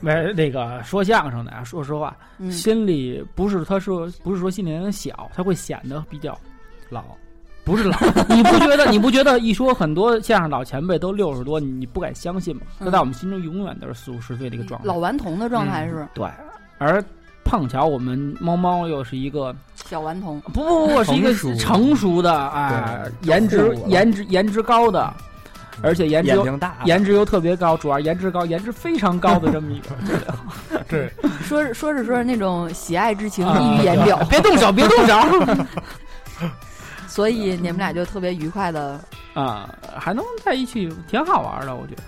[0.00, 2.16] 没那个说相声的，说实话，
[2.50, 6.36] 心里不是他说不是说心里很小，他会显得比较
[6.90, 7.04] 老。
[7.64, 7.96] 不是老，
[8.28, 8.90] 你不觉得？
[8.90, 12.62] 你不觉得一说很多相声老前辈都六十多，你不敢相信吗？
[12.78, 16.06] 那在我们心中永远都是四五十岁的一个状态，老顽童的状态是。
[16.12, 16.26] 对，
[16.78, 17.02] 而
[17.44, 25.12] 碰巧我们猫猫又是一个小顽童，不不不，是一个成熟的啊，颜值颜值颜值高的，
[25.82, 30.80] 而且颜值又颜值又特别高，主要颜值高，颜值非常高的这么一个。
[30.88, 31.08] 对，
[31.44, 35.14] 说说着说着那种喜爱之情溢于言表，别动手，别动手。
[37.12, 38.98] 所以你们俩就特别愉快的
[39.34, 42.02] 啊，还能在一起，挺好玩的，我觉得。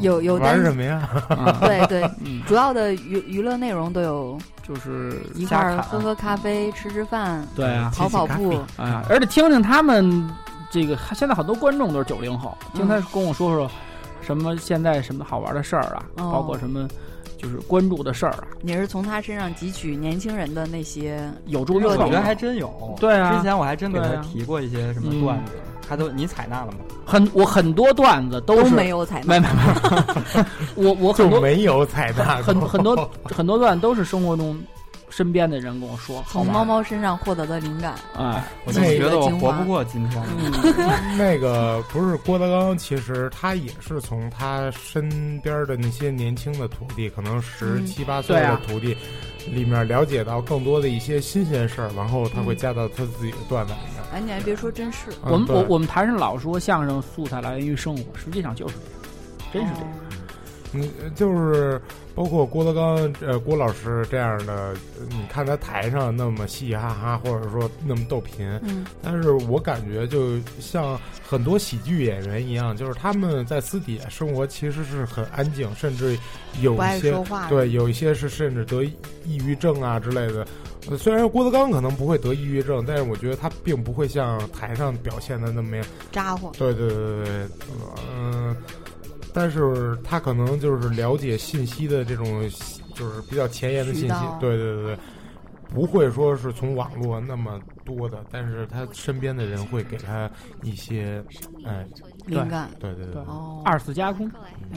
[0.00, 1.08] 有有玩什么呀？
[1.62, 2.08] 对对，
[2.46, 10.30] 主要的娱娱乐内容都有，就是一块儿喝喝咖啡，吃吃饭，对啊，跑跑步啊，而且听听他们
[10.70, 13.68] 这个，现在很多观众都是九零后，听他跟我说说
[14.20, 16.86] 什么现在什么好玩的事儿啊，包括什么。
[17.44, 18.48] 就是关注的事儿啊！
[18.62, 22.96] 你是从他身上汲取年轻人的那些有助热点，我觉得还真有。
[22.98, 25.52] 对啊，之前我还真给他提过一些什么段子，
[25.86, 26.78] 他都你采纳了吗？
[27.04, 30.44] 很，我很多段子都没有采纳，没没没，
[30.88, 34.58] 我我很多没有采纳，很很多很多段都是生活中。
[35.14, 37.94] 身边的人跟我说，从猫猫身上获得的灵感。
[38.16, 40.20] 哎，我就觉得我活不过今天。
[41.16, 45.08] 那个不是郭德纲，其实他也是从他身
[45.40, 48.96] 边的那些年轻的徒弟，可能十七八岁的徒弟
[49.48, 54.02] 里面了解到更多的一些新鲜事儿，然后他会加到他自己的段子里面。
[54.12, 58.74] 哎，你还别说，真是我们我我们台上老说相声素材来源于生活，实际上就是
[59.52, 60.03] 这样，真是这样。
[60.74, 61.80] 嗯，就是
[62.14, 64.74] 包括郭德纲，呃，郭老师这样的，
[65.08, 76.18] 你看他台上那么嘻嘻哈哈，或者说那么逗贫，嗯，但是我感觉就像很多喜剧演员一样，就是他们在私底下生活其实是很安静，甚至
[76.60, 77.14] 有一些
[77.48, 78.82] 对，有一些是甚至得
[79.24, 80.46] 抑郁症啊之类的。
[80.98, 86.50] 虽然郭德纲可能不会得抑郁症，但是我觉得他并不会像台上表现的那么样咋呼。
[86.58, 87.48] 对对对对，
[88.14, 88.54] 嗯。
[89.34, 92.48] 但是他可能就是了解信息的这种，
[92.94, 94.98] 就是比较前沿的信息，对对对对，
[95.74, 100.30] 不会说是从网络那么多的，但是他身边的人会给他
[100.62, 101.20] 一些，
[101.66, 101.84] 哎，
[102.26, 104.30] 灵感，对对对，哦，二次加工，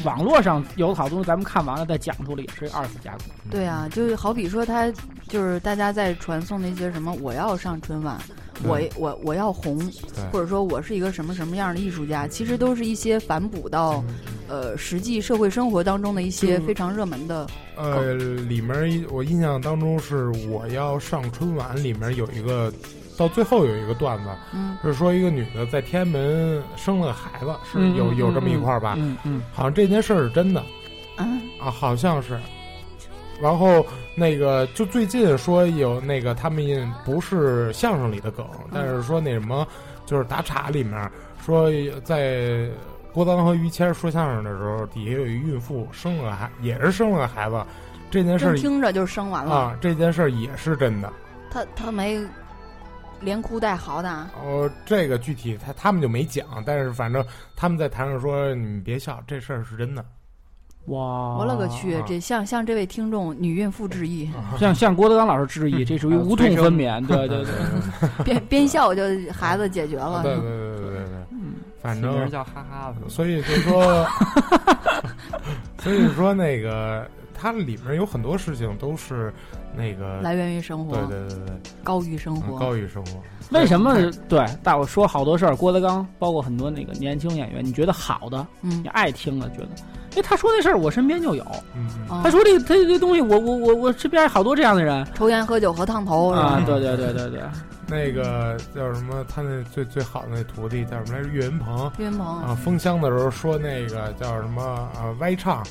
[0.04, 3.28] 网络上有好东西，咱们看完了再讲出来也是二次加工。
[3.52, 4.92] 对啊，就是好比说他
[5.28, 8.20] 就是大家在传送那些什么，我要上春晚。
[8.64, 9.80] 我我我要红，
[10.32, 14.04] 或者说我是一个什么什么样的艺术家，其实都是一些反哺到，
[14.48, 17.48] 呃，实际社会生活当中的一些非常热门的。
[17.76, 22.74] 呃，里面我印象当中是我要上春晚，里面有一个，
[23.16, 24.30] 到最后有一个段子，
[24.82, 28.96] 是说一个女的在天安门生了个孩子，是有有这么一块吧？
[28.98, 30.64] 嗯嗯，好像这件事儿是真的。
[31.18, 32.40] 嗯啊，好像是。
[33.42, 36.64] 然后那个就最近说有那个他们
[37.06, 39.68] 不是相声里的梗，但是说那什么
[40.06, 41.12] 就是打岔里面
[41.46, 41.72] 说
[42.04, 42.70] 在
[43.14, 47.66] 郭德纲和于谦说相声的时候，底下有一孕妇生了孩，也是生了个孩子，
[48.12, 51.12] 这件事听着就生完了啊，这件事也是真的。
[51.50, 52.20] 他他没
[53.20, 54.10] 连哭带嚎的。
[54.44, 57.26] 哦，这个具体他他们就没讲，但是反正
[57.56, 60.06] 他们在台上说你们别笑，这事儿是真的。
[60.88, 61.38] 哇！
[61.38, 62.02] 我勒个去！
[62.06, 64.30] 这向向这位听众女孕妇致意，
[64.60, 67.06] 向向郭德纲老师致意， 这属于无痛分娩。
[67.08, 67.54] 对对对，
[68.24, 70.24] 边边笑就孩子解决了。
[70.24, 73.10] 对对对对对对，嗯，反正叫哈哈的。
[73.10, 74.08] 所以就说，
[75.80, 79.34] 所以说那个它里面有很多事情都是
[79.76, 83.22] 那个来源于生活，对对对对，高于生活，高于生活。
[83.52, 83.94] 为什么？
[84.28, 89.70] 对，大伙说好多事儿，郭德纲，包括很多那个年轻演员，你觉得好的，嗯，你爱听的，觉得，
[90.18, 91.46] 哎，他说那事儿我身边就有，
[91.76, 91.88] 嗯，
[92.24, 97.42] 他说这他这东西，我我我我身边好多这样的人，抽烟喝酒和烫头啊，对对对对对。
[97.90, 99.24] 那个叫什么？
[99.34, 101.30] 他那最最好的那徒弟叫什么来着？
[101.30, 101.92] 岳云鹏。
[102.00, 105.16] 岳云鹏啊，封箱的时候说那个叫什么啊？
[105.20, 105.64] 歪唱，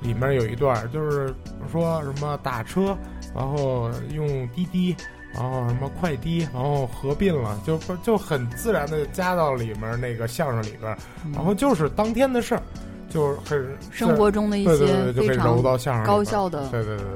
[0.00, 1.32] 里面有一段就是
[1.72, 2.94] 说什么打车，
[3.34, 4.94] 然后用滴滴，
[5.32, 10.94] 然后什么快滴，然后合并了，就就很自然的加到里面那个相声里边，
[11.32, 12.62] 然后就是当天的事儿。
[13.08, 16.68] 就是很生活中的一些非常高效的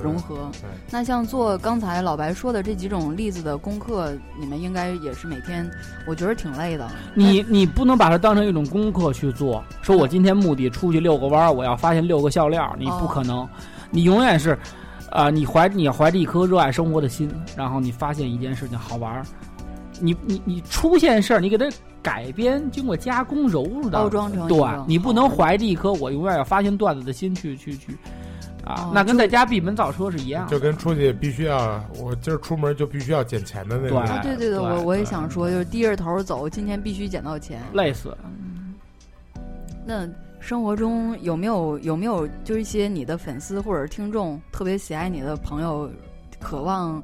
[0.02, 0.50] 融合。
[0.90, 5.68] 那像做刚才老白说的这几种例子的功课，你们应该也是每天，
[6.06, 6.88] 我觉得挺累的。
[7.14, 9.62] 你你不能把它当成一种功课去做。
[9.82, 13.48] 说我今天目的出去遛个弯儿，我要发现六个笑料，你不可能。
[13.90, 14.56] 你永远是，
[15.10, 19.22] 啊，你怀你要怀着一颗热爱生活的心，然后你发现一件事情好玩儿，
[20.00, 21.68] 你你你出现事儿，你给它。
[22.02, 27.94] 改编经过加工揉入的包装成对，你不能怀着一颗我永远要发现段子的心去去去
[28.64, 34.02] 啊，那跟在家闭门造车是一样，就跟出去必须要我今儿出门就必须要捡钱的那种。
[34.22, 38.16] 对对对，我我也想说，就是低着头走，今天必须捡到钱，累死。
[39.84, 45.90] 那生活中有没有有没有就一些你的粉丝或者听众特别喜爱你的朋友，
[46.40, 47.02] 渴望？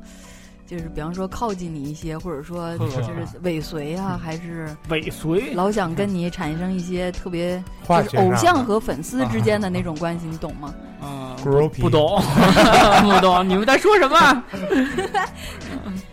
[0.67, 3.13] 就是比方说靠近你一些，或者说 就是
[3.43, 10.75] 尾随啊，还是尾随，老想跟你产生一些特别就是偶像和粉丝之间的那种关系，你懂吗？
[11.01, 12.21] 啊，不懂，
[13.05, 14.43] 不懂，你们在说什么？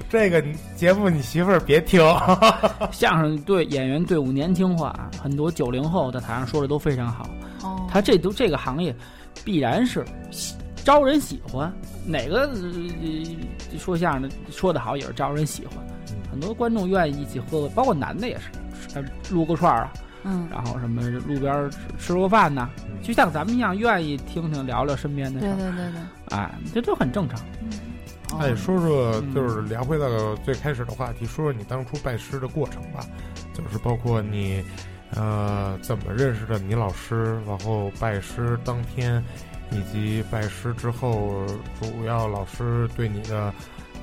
[0.10, 0.43] 这个
[0.76, 1.99] 节目你媳妇儿别听。
[2.91, 7.28] 相声对演员队伍年轻化，很多九零后在台上说的都非常好。
[7.64, 8.93] 哦，他这都这个行业
[9.43, 10.06] 必然是。
[10.84, 11.71] 招人喜欢，
[12.05, 12.49] 哪个
[13.77, 15.77] 说相声的说的好也是招人喜欢，
[16.29, 19.03] 很多观众愿意一起喝，包括男的也是，
[19.34, 22.69] 撸个串儿啊，嗯，然后什么路边吃个饭呐，
[23.01, 27.39] 就像咱们一样，愿意听听聊聊身边的事对对对对，哎，这都很正常。
[28.39, 33.05] 哎，说说就是聊回到最开始的话题，说说你当初拜师的过程吧，
[33.53, 34.63] 就是包括你
[35.15, 39.23] 呃怎么认识的你老师，然后拜师当天。
[39.74, 41.45] 以及拜师之后，
[41.82, 43.53] 主要老师对你的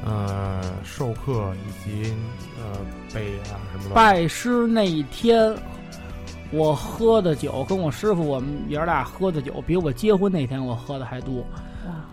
[0.04, 2.14] 呃授课以及
[2.58, 2.78] 呃
[3.14, 3.94] 背啊什么的。
[3.94, 5.54] 拜师那一天，
[6.50, 11.44] 我喝的酒跟我师傅我们爷俩喝的酒，比我结婚那天我喝的还多。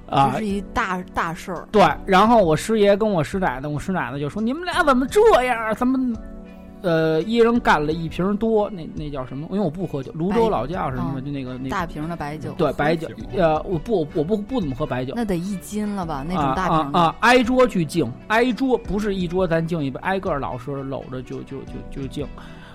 [0.10, 1.68] 啊，这是一大大事儿。
[1.70, 5.76] 对，然后我师爷跟我师奶奶，我师奶奶就说：“你们俩怎么这样？
[5.76, 5.98] 怎么？”
[6.88, 9.46] 呃，一人干了一瓶多，那那叫什么？
[9.52, 11.22] 因为我不喝酒，泸州老窖是什么的？
[11.22, 12.52] 就那个那大瓶的白酒。
[12.58, 13.10] 对，白酒。
[13.36, 15.14] 呃，我不，我不不怎么喝白酒。
[15.16, 16.26] 那得一斤了吧？
[16.28, 22.26] 那种大瓶啊，挨桌去敬，挨桌不是一桌咱敬一杯，挨个老师搂着就就就就敬。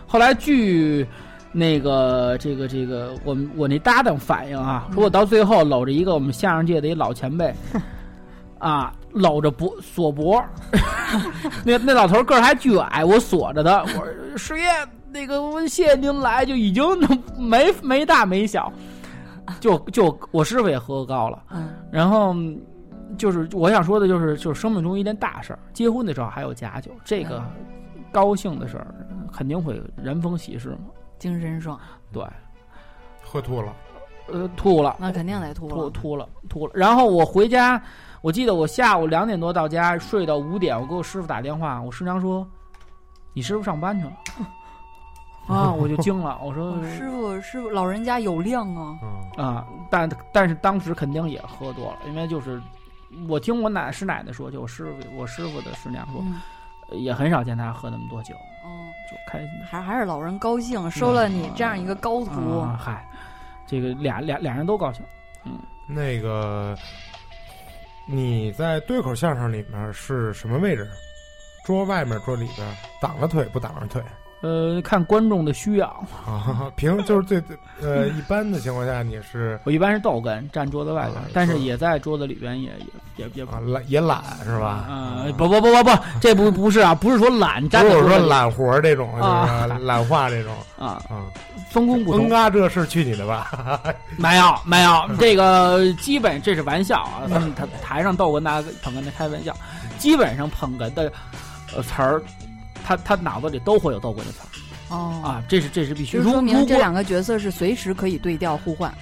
[0.07, 1.07] 后来据
[1.51, 7.53] 那个这个这个我们我那搭档反映啊，说我到最后搂着一个我们相声界的一老前辈。
[8.59, 10.43] 啊，搂着脖锁脖，
[11.65, 13.83] 那那老头个儿还巨矮，我锁着的。
[13.83, 14.65] 我说师爷，
[15.11, 16.83] 那个我谢谢您来，就已经
[17.39, 18.73] 没没大没小，
[19.61, 21.43] 就就我师傅也喝高了。
[21.51, 22.35] 嗯，然后
[23.19, 27.43] 就是我想说的，就是就是生命中一件大事儿，结婚的时候还有假酒，这个
[28.11, 28.95] 高兴的事儿
[29.33, 30.87] 肯定会人逢喜事嘛，
[31.19, 31.79] 精神爽。
[32.11, 32.25] 对，
[33.23, 33.77] 喝吐了，
[34.33, 36.73] 呃，吐了，那肯定得吐了，吐了，吐了。
[36.75, 37.83] 然后我回家。
[38.23, 42.47] 我记得我下午两点多到家，睡到五点，我给我师傅打电话，我师娘说
[43.35, 44.12] ：“你师傅上班去了。”
[45.49, 48.97] 啊， 我就惊了，我说：“师傅，师傅，老人家有量啊。”
[49.37, 52.62] 啊，但但是当时肯定也喝多了，因为就是
[53.29, 56.23] 我听我奶师奶奶说，就我师傅我师傅的师娘说，
[56.97, 58.35] 也很少见他喝那么多酒。
[58.64, 58.70] 哦，
[59.11, 62.64] 就开心，还还是老人高兴，收了你这样一个高徒。
[62.79, 63.05] 嗨，
[63.66, 65.05] 这个俩俩俩人都高兴。
[65.45, 65.59] 嗯，
[65.89, 66.79] 那个。
[68.15, 70.87] 你在对口相声里面是什么位置？
[71.65, 74.03] 桌外面，桌里边，挡着腿不挡着腿？
[74.43, 75.86] 呃，看观众的需要
[76.26, 76.70] 啊。
[76.76, 77.43] 平就是最
[77.80, 82.70] 呃一般的情况下，你是 我一般是逗哏站桌子外边，但是也在桌子里边，也
[83.16, 84.84] 也也也懒也懒是吧？
[84.88, 85.90] 啊，不不不不不，
[86.20, 89.18] 这不不是啊，不是说懒站，不是说懒活这种，就
[89.74, 91.24] 是 懒话这种啊啊。
[91.70, 93.80] 分工不同啊，这是去你的吧？
[94.18, 97.24] 没有没有，这个基本这是玩笑啊，
[97.57, 99.57] 他台上逗哏拿捧哏的开玩笑，
[99.99, 101.11] 基本上捧哏的
[101.74, 102.20] 呃词儿。
[102.85, 108.93] 他他脑子里都会有逗哏的词儿，哦啊，这是这是必须，就说明这两个角色是随时可以对调互换。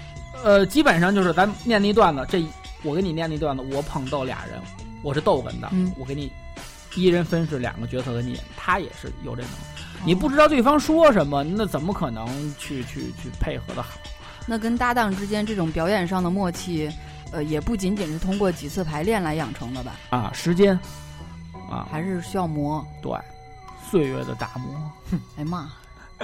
[0.45, 2.43] 呃，基本上就是咱念那段子，这
[2.83, 4.61] 我给你念那段子，我捧逗俩人，
[5.03, 6.33] 我是逗哏的，嗯我给你
[6.95, 9.57] 一人分饰两个角色给你演，他也是有这能力。
[10.03, 12.27] 你不知道对方说什么，那怎么可能
[12.59, 13.91] 去去去配合的好？
[14.47, 16.91] 那跟搭档之间这种表演上的默契，
[17.33, 19.97] 呃，也不仅仅是通过几次排练来养成的吧？
[20.09, 20.75] 啊，时间
[21.71, 22.83] 啊，还是需要磨。
[23.03, 23.13] 对，
[23.91, 25.69] 岁月的打磨，哎妈，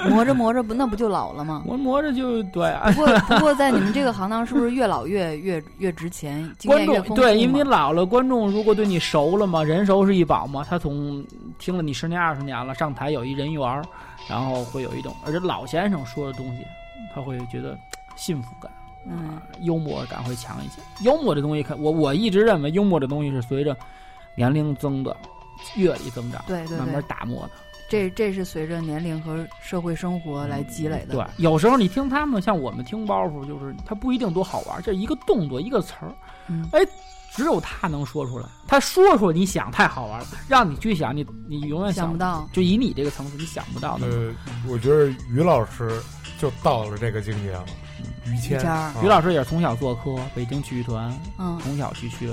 [0.08, 1.62] 磨着磨着不那不就老了吗？
[1.66, 2.92] 磨磨着就对啊。
[2.92, 6.48] 不过不过在你们这个行当，是不是越老越越越值钱？
[6.64, 10.64] 观众对，因为你老了，观众如果对你熟了嘛，人熟是一宝嘛。
[10.68, 11.24] 他从
[11.58, 13.82] 听了你十年二十年了，上台有一人缘儿，
[14.28, 16.64] 然后会有一种，而且老先生说的东西，
[17.12, 17.76] 他会觉得
[18.14, 18.70] 幸福感。
[19.08, 20.80] 嗯啊，幽默感会强一些。
[21.04, 23.76] 幽默这东西看，我我一直认为幽默这东西是随着
[24.34, 25.16] 年龄增的、
[25.76, 27.50] 阅历增长，对对慢慢，打磨的。
[27.88, 31.14] 这这是随着年龄和社会生活来积累的。
[31.14, 36.12] 对，有时候你听他们，像我们听包袱，就是他不一定多好玩，这一个动作一个词儿，
[36.48, 36.80] 嗯哎，
[37.30, 38.46] 只有他能说出来。
[38.66, 42.48] 他说出来，你想太好玩了，让你去想，你你永远不想不到。
[42.52, 44.06] 就以你这个层次，你想不到的。
[44.08, 44.34] 呃，
[44.68, 46.02] 我觉得于老师
[46.38, 47.64] 就到了这个境界了。
[48.24, 48.60] 于谦，
[49.00, 52.32] 于老师也是从小做科，北京曲艺团，嗯，从小去学，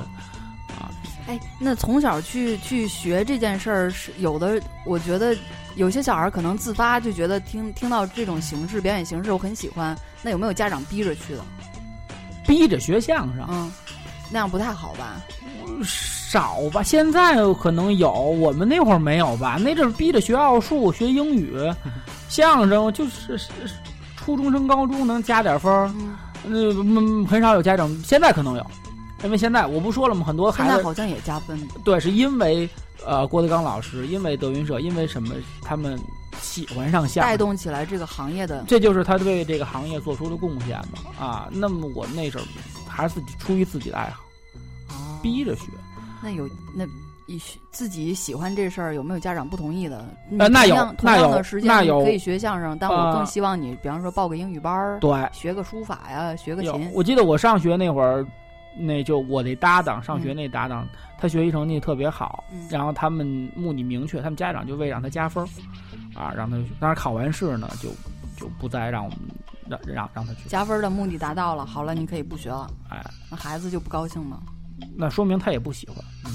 [0.79, 0.89] 啊，
[1.27, 4.61] 哎，那从小去去学这件事儿，是有的。
[4.85, 5.35] 我觉得
[5.75, 9.97] 有些小孩可能自发就觉得听听到这种形式表演形式我很喜欢。
[10.21, 11.41] 那有没有家长逼着去的？
[12.45, 13.45] 逼着学相声。
[13.49, 13.71] 嗯，
[14.29, 15.21] 那样不太好吧？
[15.83, 19.57] 少吧，现在可能有，我们那会儿没有吧？
[19.59, 21.57] 那阵儿逼着学奥数、学英语、
[22.27, 23.39] 相声，就是
[24.17, 25.89] 初中升高中能加点分儿，
[26.45, 27.89] 嗯、很少有家长。
[28.03, 28.71] 现在可能有，
[29.23, 30.25] 因为现在我不说了吗？
[30.25, 31.59] 很多孩子在好像也加分。
[31.83, 32.67] 对，是因为
[33.05, 35.33] 呃郭德纲老师，因为德云社，因为什么？
[35.61, 35.97] 他们
[36.39, 38.63] 喜欢上相声带，动起来这个行业的。
[38.67, 41.47] 这就是他对这个行业做出的贡献嘛啊。
[41.51, 42.43] 那么我那时候
[42.87, 44.23] 还是自己出于自己的爱好，
[44.89, 45.63] 哦，逼着学。
[46.21, 46.85] 那有那
[47.27, 50.05] 一自己喜欢这事儿，有没有家长不同意的？
[50.39, 56.89] 呃那有同样的时间那有你可以学相声，但我更呃希望你，比方说报个英语班儿，对，学个书法呀，学个琴。
[56.93, 58.25] 我记得我上学那会儿，
[58.75, 65.43] 那就我那搭档上学那搭档，他学习成绩特别好，嗯然后他们目的明确，他们家长就为让他加分，
[66.15, 67.89] 啊，让他当然考完试呢，就
[68.37, 69.19] 就不再让我们
[69.69, 74.41] 让让让他去，加分的目的达到了，好了，你可以不学了，哎，那孩子就不高兴了。
[74.95, 76.31] 那说明他也不喜欢，嗯，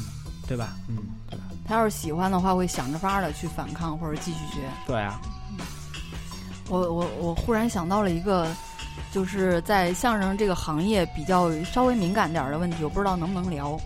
[0.46, 0.76] 对吧？
[0.88, 0.96] 嗯，
[1.28, 4.60] 对他要是喜欢的话，会想着法儿的去反抗或者继续学。
[4.86, 5.20] 对啊，
[6.70, 8.46] 我我我忽然想到了一个，
[9.10, 13.78] 就是在相声这个行业比较稍微敏感点儿的问题，我不知道能不能聊，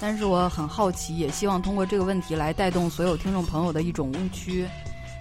[0.00, 4.66] 但是我很好奇，也希望通过这个问题来带动所有听众朋友的一种误区，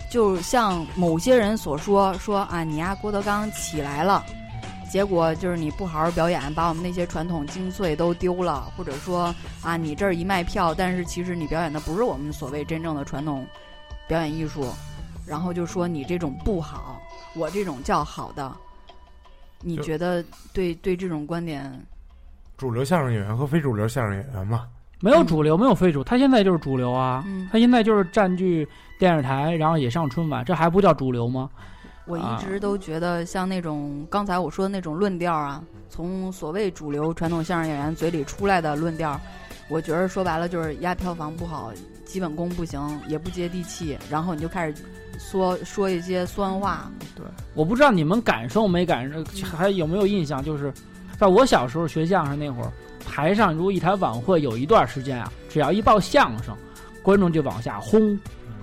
[0.10, 4.24] 就像某些人所说，说啊，你呀郭德纲起来了。
[4.90, 13.46] 结果就是你不好好表演，把我们那些传统精髓都丢了，或者说啊，你这儿一卖票，但是其实你表演的不是我们所谓真正的传统
[14.08, 14.66] 表演艺术，
[15.28, 17.00] 然后就说你这种不好，
[17.36, 18.52] 我这种叫好的。
[19.62, 21.86] 你觉得对对这种观点，
[22.58, 24.68] 主流相声演员和非主流相声演员嘛，
[25.02, 31.50] 没有主流，没有非主，他现在就是主流啊，嗯他现在就是占据电视台，然后也上春晚，这还不叫主流吗？
[32.06, 39.20] 我一啊直都觉得像那种刚才我说的那种论调啊，从所谓主流传统相声演员嘴里出来的论调，
[39.70, 41.72] 我觉得说白了就是压票房不好，
[42.04, 44.74] 基本功不行，也不接地气，然后你就开始
[45.20, 50.44] 说说一些酸话，对，我不知道你们感受没感受，还有没有印象？
[50.44, 50.74] 就是
[51.20, 52.72] 在我小时候学相声那会儿，
[53.06, 56.56] 台上如果一台晚会有一段时间啊，只要一报相声，
[57.04, 58.20] 观众就往下轰。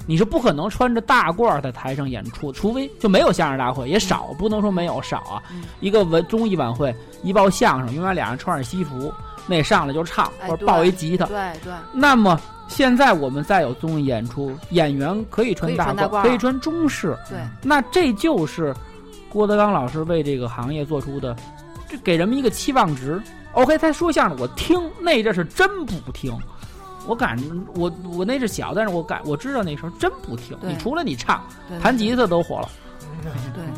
[0.09, 5.43] 你是不可能穿着大褂儿在台上演出，除非就没有相声大会，也少，不能说没有少啊。
[5.51, 6.95] 嗯一个文综艺晚会
[7.25, 9.13] 一报相声，永远俩人穿着西服，
[9.47, 11.27] 那上来就唱哎或者抱一吉他。
[11.27, 18.75] 对对，那么现在我们再有综艺演出，演员可以穿大褂，可以穿中式，对，那这就是
[19.29, 21.37] 郭德纲老师为这个行业做出的，
[21.89, 23.21] 这给人们一个期望值。
[23.53, 26.37] OK，他说相声我听，那阵是真不听。
[27.07, 27.39] 我感
[27.75, 30.59] 我我那是小，但是我感我知道那时候真不听。
[30.61, 32.69] 你除了你唱，对弹吉他都火了。
[33.23, 33.33] 对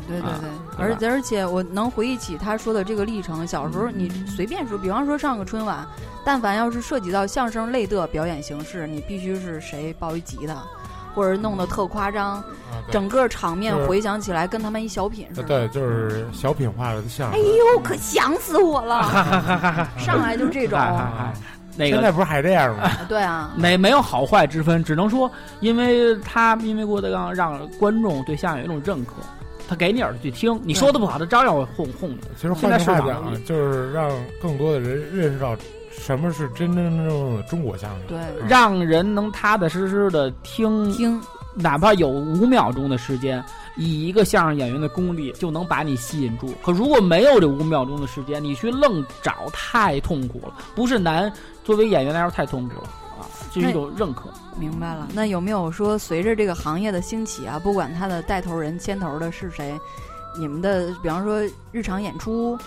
[0.07, 3.47] 对对啊对，而且而且我能回忆起他说的这个历程。
[3.47, 5.86] 小时候你随便说，比方说上个春晚，
[6.24, 10.62] 但凡要是涉及到相声类的表演形式，你必须是谁抱一吉他，
[11.14, 12.45] 或者弄得特夸张，啊，
[12.91, 15.49] 整个场面回想起来跟他们一小品似的。
[15.49, 17.43] 对，就是小品化的相声哎。
[17.43, 19.03] 呦，可想死我了！
[19.99, 20.78] 上来就这种，
[21.79, 22.91] 那个现在不是还这样吗？
[23.09, 29.14] 对啊，没没有好坏之分，只能说，因为他因为郭德纲让观众对相声有一种认可，
[29.68, 32.18] 他给你耳朵去听，你说的不好，他照样会哄哄你。
[32.37, 34.11] 其实现在换句话市场讲啊，就是让
[34.43, 35.57] 更多的人认识到
[35.91, 38.01] 什么是真真正正的中国相声？
[38.09, 38.18] 对，
[38.49, 41.20] 让人能踏踏实实的听听，
[41.55, 43.43] 哪怕有五秒钟的时间，
[43.76, 46.55] 以一个相声演员的功力就能把你吸引住。
[46.64, 50.55] 可如果没有这五秒钟的时间，你去愣找，太痛苦了。
[50.74, 51.31] 不是难，
[51.69, 52.89] 作为演员来说太痛苦了
[53.21, 54.31] 啊，这是一种认可。
[54.59, 55.07] 明白了。
[55.12, 59.79] 那有没有说随着这个行业的兴起啊，不管他的带头人牵头的是谁，
[60.39, 62.59] 你们的比方说日常演出？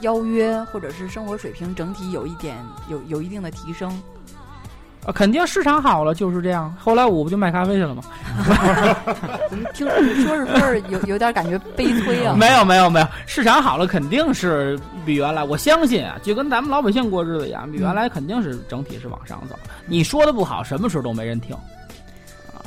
[0.00, 2.56] 邀约或者是生活水平整体有一点
[2.88, 4.02] 有有一定的提升，
[5.08, 6.74] 啊，肯定市场好了就是这样。
[6.78, 8.02] 后来我不就卖咖啡去了吗？
[9.48, 9.88] 怎 么听
[10.22, 12.34] 说着说着有有点感觉悲催啊？
[12.36, 19.58] 没有没有没有，市场好了肯定是比原来，我相信啊，就跟咱们老百姓过日子一样，比原来肯定是整体是往上走。
[19.86, 21.56] 你说的不好，什么时候都没人听
[22.52, 22.60] 啊。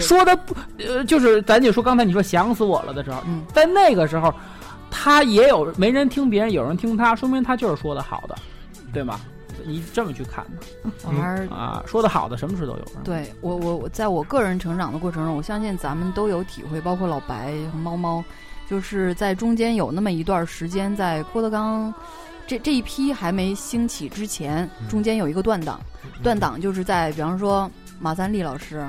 [0.00, 0.54] 说的不
[0.86, 3.22] 呃，就是咱就说刚才你说想死我了的时候，
[3.54, 4.32] 在那个时候。
[4.92, 8.34] 他也有没人听别人，有人听他，说明他就是说的好的，
[8.92, 9.20] 对吗？
[9.66, 11.48] 你这么去看呢？
[11.50, 12.84] 啊，说的好的什么事都有。
[13.04, 18.24] 对我，我我在我个人成长的过程中，我相信咱们都有体会，包括老白和猫猫，
[18.68, 21.92] 就是在中间有那么一段时间，在郭德纲
[22.46, 25.80] 这这一批还没兴起之前，中间有一个断档，
[26.22, 28.84] 断档就是在比方说马三立老师、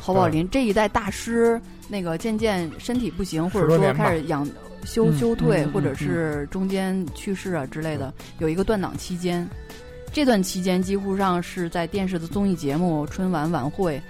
[0.00, 4.48] 侯宝林这一代大师，那个渐渐身体不行，或者说开始养。
[4.84, 9.46] 休休退，或者是中间去世啊之类的，有一个断档期间。
[10.12, 14.00] 这段期间几乎上是在电视的综艺节目、春晚晚会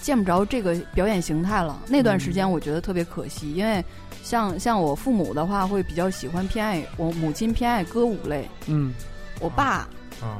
[0.00, 1.78] 见不着这个表演形态了。
[1.86, 3.84] 那段时间我觉得特别可惜，因为
[4.22, 8.94] 像像我父母的话会比较喜欢偏爱我母亲偏爱歌舞类，嗯，
[9.40, 9.86] 我爸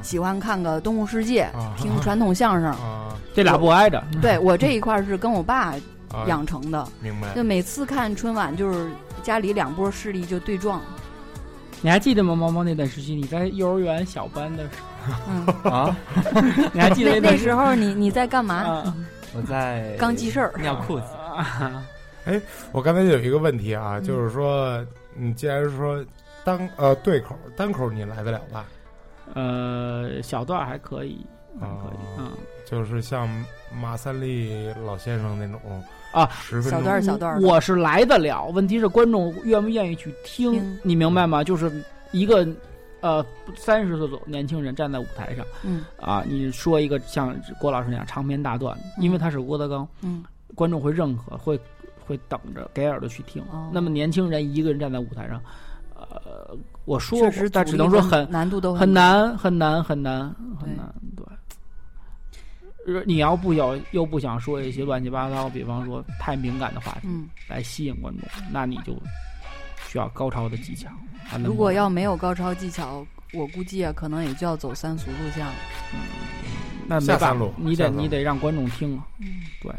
[0.01, 1.47] 喜欢看个《动物世界》，
[1.81, 2.75] 听传统相声，
[3.35, 4.03] 这俩不挨着。
[4.21, 5.75] 对我这一 块是跟我爸
[6.27, 7.33] 养成的，明白？
[7.35, 8.89] 就每次看春晚就是。
[9.23, 10.81] 家里两波势力就对撞，
[11.81, 12.35] 你还记得吗？
[12.35, 14.69] 猫猫那段时期，你在幼儿园小班的时
[15.63, 15.97] 候啊，
[16.73, 18.83] 你还记得那时候你你在干嘛？
[19.33, 21.05] 我在刚记事儿，尿裤子。
[22.25, 22.39] 哎，
[22.71, 26.05] 我刚才有一个问题啊，就是说，你既然说
[26.43, 28.65] 单呃对口单口，你来得了吧？
[29.33, 31.25] 呃，小段还可以，
[31.59, 32.31] 可以，嗯，
[32.65, 33.27] 就是像
[33.81, 35.59] 马三立老先生那种。
[36.11, 36.29] 啊，
[36.61, 41.43] 小段小段，我是来得了，问题是观众愿不愿意去听，你明白吗？
[41.43, 41.71] 就是
[42.11, 42.47] 一个，
[42.99, 51.59] 呃，三十岁左右年轻人站在舞台上，嗯，啊，你说一个像郭老师那样长篇大段，因为他是郭德纲，嗯，观众会认可，会
[52.05, 53.41] 会等着给耳朵去听。
[53.71, 55.41] 那么年轻人一个人站在舞台上，
[55.95, 56.55] 呃，
[56.85, 57.17] 我说，
[57.53, 61.10] 但只能说很难度都很难，很难，很难，很难，对。
[63.05, 67.07] 你要不想又不想说一些乱七八糟，比方说太敏感的话题，
[67.47, 68.93] 来吸引观众，那你就
[69.87, 70.89] 需要高超的技巧。
[71.43, 75.53] 如果要没有高超技巧，我估计啊，可能也就要走三俗路线了。
[75.93, 75.99] 嗯，
[76.87, 79.05] 那没办法，你得你得让观众听啊。
[79.19, 79.27] 嗯，
[79.61, 79.71] 对。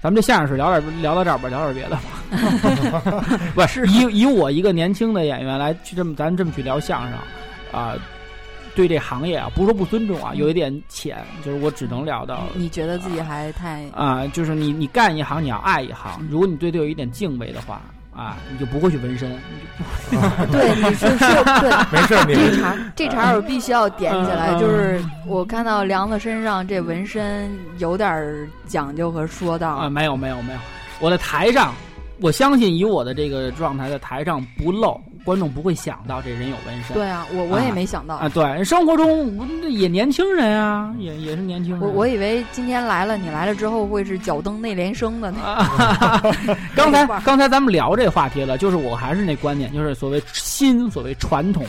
[0.00, 3.38] 咱们这相声是聊点聊到这儿吧，聊点别的吧。
[3.54, 7.18] 不是以以我一个年轻的演员来去这么咱这么去聊相声
[7.72, 7.96] 啊。
[8.74, 12.44] 对这行业啊，不是说不尊重啊，有一点浅，就是我只能聊到。
[12.54, 14.26] 你觉得自己还太啊？
[14.28, 16.26] 就是你，你干一行，你要爱一行。
[16.30, 17.82] 如果你对这有一点敬畏的话
[18.14, 19.30] 啊，你就不会去纹身。
[20.50, 21.24] 对，你是是，
[21.60, 22.16] 对，没事。
[22.34, 29.90] 这茬这茬我必须要点起来，就是我看到梁子身上这纹身有点讲究和说道啊。
[29.90, 30.58] 没有没有没有，
[31.00, 31.74] 我在台上，
[32.20, 35.00] 我相信以我的这个状态，在台上不露。
[35.24, 36.94] 观众不会想到这人有纹身。
[36.94, 38.28] 对啊，我我也没想到啊。
[38.28, 41.80] 对，生活中也年轻人啊，也也是年轻人。
[41.80, 45.40] 我我以为今天来了，你来了之后会是脚蹬内联升的呢。
[46.74, 51.64] 刚才刚才咱们聊这话题了，就是我还是那观点，就是所谓新，所谓传统。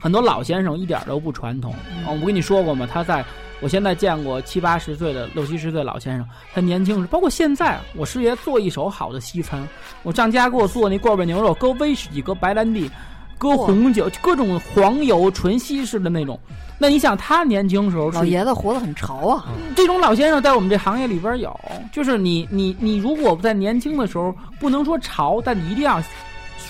[0.00, 1.74] 很多老先生一点都不传统。
[2.06, 2.88] 我跟你说过吗？
[2.92, 3.24] 他在。
[3.60, 9.66] 我现在见过七八十岁的、六七十岁老先生，他年轻时，包括现在，我师爷做一手好的西餐，
[10.02, 12.90] 我上家给我做那罐罐牛肉，搁威士忌，搁白兰地，
[13.38, 16.38] 搁红酒，各种黄油，纯西式的那种。
[16.78, 19.46] 那你想，他年轻时候，老爷子活得很潮啊。
[19.74, 21.58] 这种老先生在我们这行业里边有，
[21.90, 26.02] 就是你你你，如果在年轻的时候，不能说潮，但你一定要。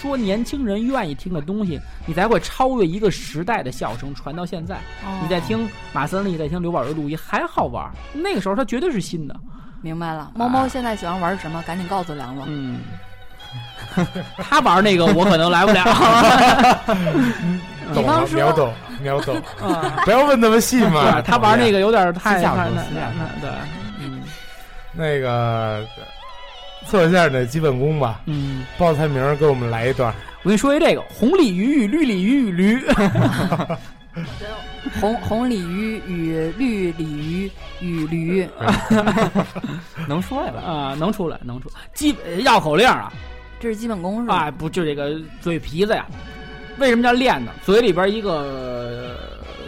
[0.06, 4.78] 说年轻人愿意听的东西，你才会超越一个时代的笑声传到现在。
[5.22, 7.90] 你在听马三立，在听刘宝瑞录音还好玩。
[8.12, 9.36] 那个时候他绝对是新的。
[9.82, 11.62] 明白了，猫猫现在喜欢玩什么？
[11.66, 12.44] 赶紧告诉梁总。
[12.48, 12.80] 嗯，
[14.38, 15.84] 他玩那个我可能来不了。
[17.94, 19.40] 比方说，秒懂秒懂，
[20.04, 21.20] 不要问那么细嘛。
[21.22, 23.50] 他玩那个有点太太那那对，
[24.00, 24.22] 嗯，
[24.92, 25.86] 那个。
[26.88, 28.22] 测一下你的基本功吧。
[28.26, 30.14] 嗯，报菜名给我们来一段。
[30.42, 32.80] 我跟你说一这个：红鲤鱼与绿鲤鱼与驴。
[35.00, 38.48] 红红鲤鱼与绿鲤鱼与驴，
[40.08, 43.12] 能说来吧啊，能出来，能出基绕口令啊，
[43.60, 44.44] 这是基本功是吧？
[44.44, 46.06] 啊，不就这个嘴皮子呀？
[46.78, 47.52] 为什么叫练呢？
[47.62, 49.18] 嘴里边一个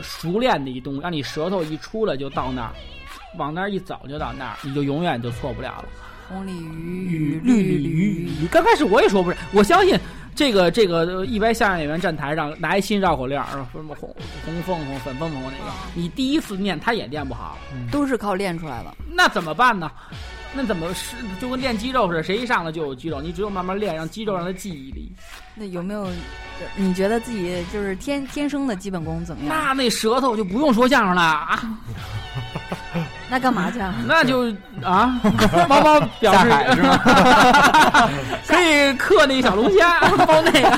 [0.03, 2.73] 熟练的一动，让你舌头一出来就到那儿，
[3.37, 5.85] 往那儿一走就到那儿，你就永远就错不了了。
[6.29, 9.99] 红鲤鱼与绿鲤鱼，鱼，刚开始我也说不是，我相信
[10.35, 14.15] 这个这个一般相声演员站台上拿一新绕口令，什么红
[14.45, 17.59] 红凤凰、粉凤凰那个，你第一次念他也念不好，
[17.91, 18.95] 都是靠练出来的。
[19.13, 19.91] 那怎么办呢？
[20.55, 22.23] 那怎么是就跟练肌肉似的？
[22.23, 23.21] 谁一上来就有肌肉？
[23.21, 25.13] 你只有慢慢练，让肌肉让他记忆力。
[25.55, 26.09] 那有没有？
[26.75, 29.55] 你觉得自己就是天天生的基本功怎么样？
[29.55, 31.79] 那那舌头就不用说相声了啊。
[33.31, 33.95] 那干嘛去啊？
[34.07, 34.51] 那就
[34.83, 35.21] 啊，
[35.69, 38.09] 猫猫表示是吧？
[38.47, 40.71] 可以刻那个小龙虾，包那个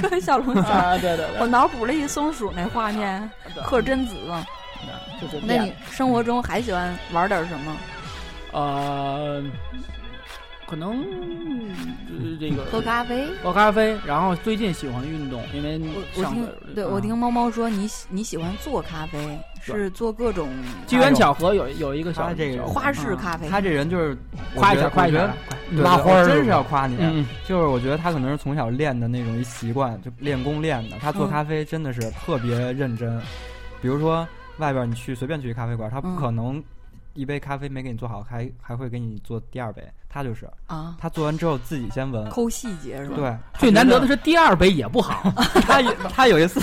[0.00, 0.68] 刻小龙虾。
[0.70, 3.30] 啊，对对我脑补了一松鼠那画面，
[3.64, 4.14] 刻贞子。
[5.42, 7.76] 那你生活中还喜欢玩点什么？
[8.52, 9.42] 呃，
[10.70, 11.04] 可能
[12.38, 13.98] 这个喝咖啡，喝咖啡。
[14.06, 15.80] 然后最近喜欢运动，因为
[16.16, 20.48] 我听对我听猫猫说你你喜欢做咖啡，是做各种
[20.86, 23.48] 机缘巧合有有一个小这个花式咖啡。
[23.48, 24.16] 他这人就是
[24.54, 25.34] 夸一下夸一下，
[25.72, 27.26] 拉花真是要夸你。
[27.44, 30.96] 就是我觉得他可能是从小练的那种一习惯，就练功练的。
[31.00, 33.20] 他做咖啡真的是特别认真，
[33.82, 34.26] 比如说。
[34.58, 36.62] 外边你去随便去咖啡馆，他不可能
[37.14, 39.82] 一杯咖啡没给你做好，还还会给你做第二杯。
[40.12, 43.16] 他就是啊，他做完之后自己先闻，抠细节是吧？
[43.16, 45.22] 对，最难得的是第二杯也不好。
[45.62, 46.60] 他他有一次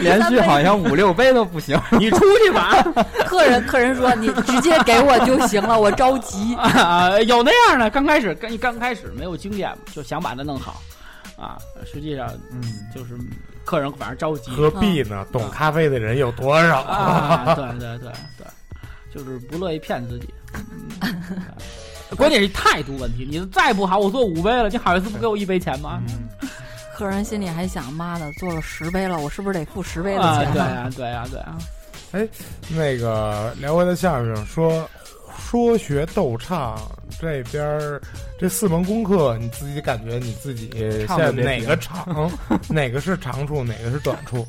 [0.00, 2.82] 连续好像五六杯都不行， 你出去吧。
[3.26, 7.20] 客人客人说你直接给我就行了，我着急啊。
[7.20, 10.80] 有那样的，刚开始刚刚开始没有经验，就想把它弄好
[11.36, 11.58] 啊。
[11.84, 12.62] 实际上，嗯，
[12.94, 13.14] 就是。
[13.66, 15.26] 客人反而着急，何必呢？
[15.32, 16.82] 懂咖啡的人有多少？
[16.82, 18.46] 啊，对对对对，
[19.24, 20.28] 就是不乐意骗自己。
[22.16, 26.00] 关键是态度问题，你再不好，我做五杯了，你好意思不给我一杯钱吗？
[26.96, 30.52] 客人心里还想：妈的，做了十杯了，我是不是得付十杯的钱？
[30.52, 31.58] 对呀，对呀，对啊。
[32.12, 32.28] 哎，
[32.68, 34.88] 那个聊回的相声说。
[35.38, 36.76] 说学逗唱
[37.20, 38.00] 这边儿
[38.38, 40.70] 这四门功课，你自己感觉你自己
[41.06, 42.28] 现在哪个长，
[42.68, 44.44] 哪个是长处，哪个是短处？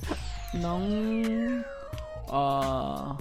[0.53, 1.63] 能，
[2.29, 3.15] 呃，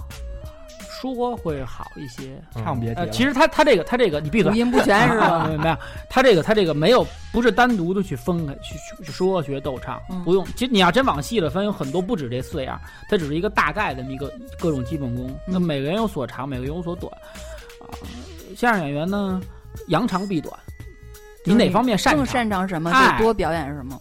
[0.99, 3.09] 说会好一些，唱别提。
[3.11, 5.47] 其实他他这个他这个你闭嘴，五音不全是吧？
[5.57, 5.77] 没有，
[6.09, 10.45] 他这个他这个没有不是单独的去分开去去说学逗唱，不用。
[10.55, 12.79] 其实你要真往细了分，有很多不止这四样，
[13.09, 15.33] 它只是一个大概的一个各种基本功。
[15.45, 17.11] 那每个人有所长，每个人有所短。
[18.55, 19.39] 相声演员呢，
[19.87, 20.53] 扬长避短，
[21.45, 22.17] 你哪方面擅长？
[22.17, 23.99] 更擅长什么就多表演什么。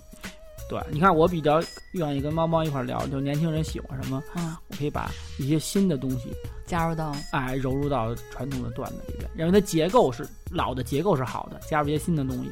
[0.68, 1.62] 对，你看我比较
[1.92, 6.34] 愿意跟猫猫一块聊，就年轻人喜欢什么，嗯，我可以把一些新的东西
[6.66, 12.50] 加入到，哎，融入到传统的段子里边，因为它结构是老的结构是好的，加入一些新的东西。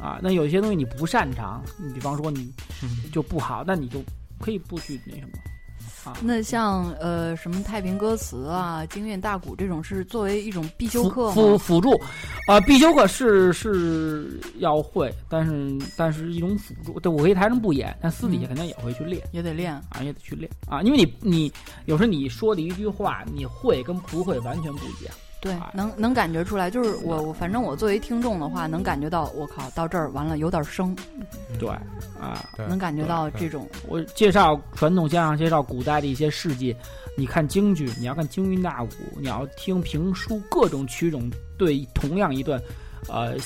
[0.00, 2.52] 啊，那有一些东西你不擅长，你比方说你
[3.10, 4.00] 就不好，那你就
[4.38, 5.32] 可以不去那什么。
[6.22, 11.92] 那像呃什么太平歌词啊、京韵大鼓这种是作为一种必修课辅辅助，
[12.46, 16.98] 啊必修课是是要会，但是但是一种辅助。
[17.00, 19.72] 对，我可以台上不演，但私底下肯定也会去练，也得练。
[19.74, 20.50] 啊，也得去练。
[20.68, 21.52] 啊，因为你你
[21.86, 25.14] 有时候你说的一句话，你会跟不会完全不一样。
[25.46, 30.96] 对，能能感觉出来，就是我我反正我作为听众的话，能感觉到我靠到这儿完了有点生，
[31.58, 31.68] 对
[32.20, 33.68] 啊，能感觉到这种。
[33.86, 36.74] 我介绍传统相声，介绍古代的一些事迹。
[37.16, 42.60] 你看京剧，你要看京韵大鼓，你要听评书，各种曲种对同样一段，
[43.08, 43.36] 呃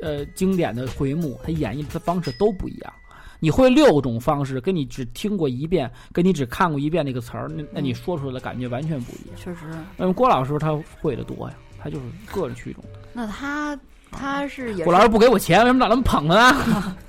[0.00, 2.92] 呃经典的回目，它演绎的方式都不一样。
[3.38, 9.36] 你会六种方式，跟你只听过一遍，跟你只看过一遍那个词儿，那那你说出来的感觉完全不一样。
[9.36, 9.60] 确实，
[9.96, 13.00] 那么郭老师他会的多呀，他就是各种曲种的。
[13.12, 13.78] 那他
[14.10, 16.96] 他是也郭老师不给我钱，为什么老那么捧他呢？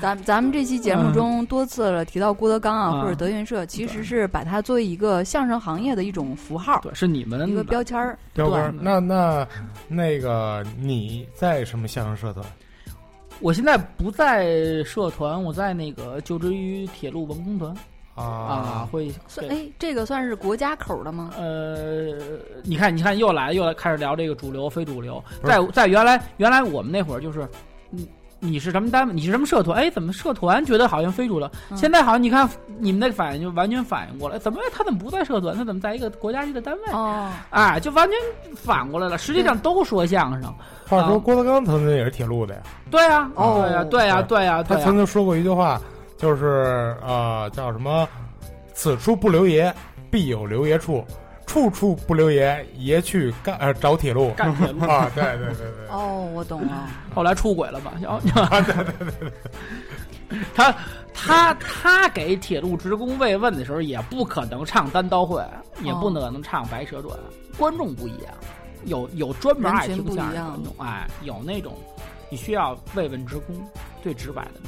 [0.00, 8.18] 咱咱们这期节目中多次了提到郭德纲啊，或者德云社，其实是把它作为一个相声行业的一种符号，对，是你们一个标签儿。
[8.32, 8.74] 标签。
[8.80, 9.46] 那那
[9.88, 12.42] 那个你在什么相声社团？
[13.42, 17.74] 我现在不在社团，我在那个就职于铁路文工团
[18.14, 21.32] 啊啊，会算哎，这个算是国家口的吗？
[21.36, 22.14] 呃，
[22.62, 27.48] 你看，你看，又来又来开始聊这个主流非主流，在在原来原来我们那会儿就是，
[27.90, 28.08] 你
[28.44, 29.14] 你是什么单位？
[29.14, 29.78] 你是什么社团？
[29.78, 31.48] 哎，怎么社团觉得好像非主流？
[31.76, 32.48] 现在好像你看
[32.80, 35.56] 你们那反应就完全反应过来，怎么他怎么不在社团？
[35.56, 36.92] 他怎么在一个国家级的单位？
[36.92, 38.18] 哦，哎，就完全
[38.56, 39.16] 反过来了。
[39.16, 40.52] 实际上都说相声。
[40.88, 42.60] 话说郭德纲曾经也是铁路的呀。
[42.90, 44.62] 对呀，哦，对呀，对呀，对呀。
[44.64, 45.80] 他曾经说过一句话，
[46.18, 48.08] 就是呃叫什么？
[48.74, 49.72] 此处不留爷，
[50.10, 51.04] 必有留爷处。
[51.52, 54.30] 处处不留爷，爷去干呃找铁路。
[54.30, 55.10] 干铁路啊！
[55.14, 55.86] 对对对对。
[55.90, 56.88] 哦，我懂了。
[57.14, 57.92] 后来出轨了吧？
[58.08, 59.32] 啊，对对对对。
[60.54, 60.74] 他
[61.12, 65.44] 他他给铁路职工慰问的时候，也不可能唱单刀会，
[65.82, 67.14] 也不可能唱白蛇传。
[67.58, 68.32] 观众不一样，
[68.84, 71.74] 有有专门爱听相声的观众，哎，有那种
[72.30, 73.54] 你需要慰问职工，
[74.02, 74.60] 最直白的。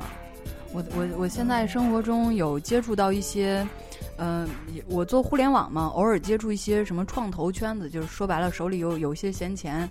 [0.00, 0.08] 啊，
[0.72, 3.60] 我我我现在生活中有接触到一些。
[3.60, 3.68] 嗯，
[4.22, 4.46] 嗯
[4.86, 9.88] 我做互联网嘛，偶尔接触一些什么创投圈子，就是说白了，手里有有些闲钱，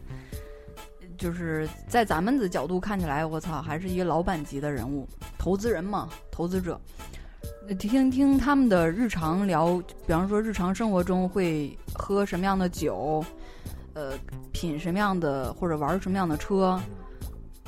[1.17, 5.07] 就是在咱们的角度看起来，我操，还是一个老板级的人物，
[5.39, 6.79] 投资人嘛，投资者。
[7.79, 13.23] 听听他们的日常聊，比方说日常生活中会喝什么样的酒，
[13.93, 14.13] 呃，
[14.51, 16.79] 品什么样的或者玩什么样的车。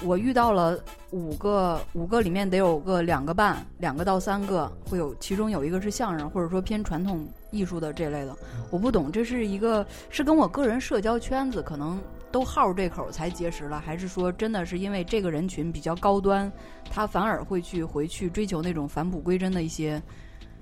[0.03, 0.79] 我遇到了
[1.11, 8.35] 五个，五个里面得有个两个半，两个到三个会有，其中有一个是相声或者说偏传统艺术的这类的。
[8.69, 11.99] 我不懂，这是一个是跟我个人社交圈子可能
[12.31, 16.51] 都好这口才结识了，还是说真的是因为这个人群比较高端，
[16.89, 20.01] 他反而会去回去追求那种返璞归真的一些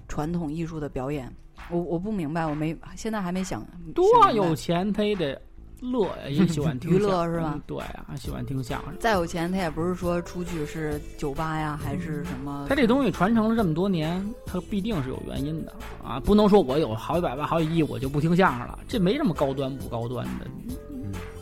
[0.08, 1.34] 传统艺术的表演？
[1.70, 5.40] 我我不明白，我没现在还没想多有钱他也得。
[5.82, 7.60] 乐呀，也喜欢听娱乐是吧？
[7.66, 8.94] 对啊，喜欢听相声。
[9.00, 12.66] 再有钱，他也不是说出去是酒吧呀，还是什么？
[12.68, 15.74] 他这东西传承了这么多年，他必定是有原因的
[16.04, 16.20] 啊！
[16.20, 18.80] 不能说我有好几百万、好几亿，我就不听相声了。
[18.88, 20.48] 这没什么高端不高端的。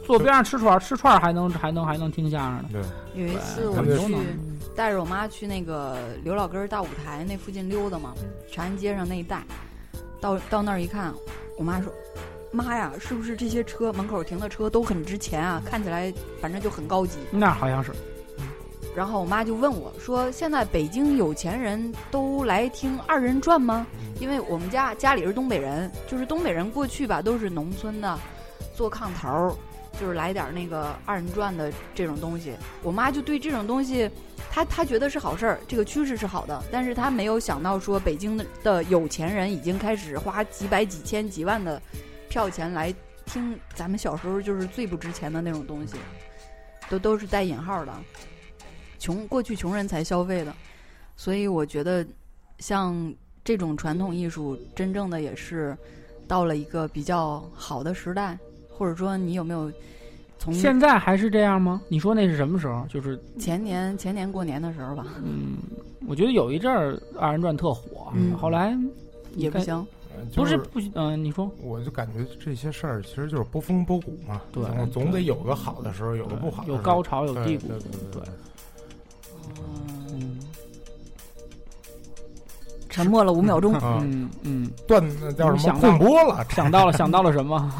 [0.05, 2.69] 坐边上吃串吃串还能还能还能听相声呢。
[3.13, 4.15] 对，有一次我去
[4.73, 8.13] 带着我妈去那个刘老根大舞台那附近溜达嘛，
[8.49, 9.43] 长安街上那一带，
[10.21, 11.13] 到到那儿一看，
[11.57, 11.91] 我妈说。
[12.51, 15.61] 妈呀，是不是这些车门口停的车都很值钱啊？
[15.65, 17.17] 看起来反正就很高级。
[17.31, 17.93] 那好像是。
[18.95, 23.85] 然后我妈就问我说：“现在北京有钱人都来听二人转吗？”
[24.19, 28.17] 因为我们家家里是东北人，就是东北人过去吧都是农村的，
[28.73, 29.55] 做炕头儿，
[29.99, 32.53] 就是来点那个二人转的这种东西。
[32.81, 34.09] 我妈就对这种东西，
[34.49, 41.79] 她她觉得是好事儿，这个趋势是好的，但是她没有想到说北京的的有钱人已经开始花几百几千几万的。
[42.29, 42.93] 票钱来
[43.25, 45.95] 听咱们小时候就是最不值钱的那种东西，
[46.89, 47.93] 都都是带引号的，
[48.99, 50.53] 穷过去穷人才消费的，
[51.15, 52.05] 所以我觉得
[52.59, 53.13] 像
[53.43, 55.77] 这种传统艺术，真正的也是
[56.27, 58.37] 到了一个比较好的时代，
[58.69, 59.71] 或者说你有没有
[60.37, 61.81] 从现在还是这样吗？
[61.87, 62.85] 你说那是什么时候？
[62.87, 65.05] 就是前年前年过年的时候吧。
[65.23, 65.57] 嗯，
[66.07, 68.77] 我觉得有一阵儿二人转特火，嗯后来
[69.35, 69.85] 也不行。
[70.35, 78.21] 不是不嗯，你说，我就感觉这些事儿其实就是波峰波谷嘛，对，总得有个好的时候，有个不好，有高潮有低谷，对对对。
[80.13, 80.37] 嗯，
[82.89, 85.03] 沉默了五秒钟， 嗯嗯，断
[85.35, 85.79] 叫什么？
[85.79, 87.71] 空播了，想到了 想到了什么？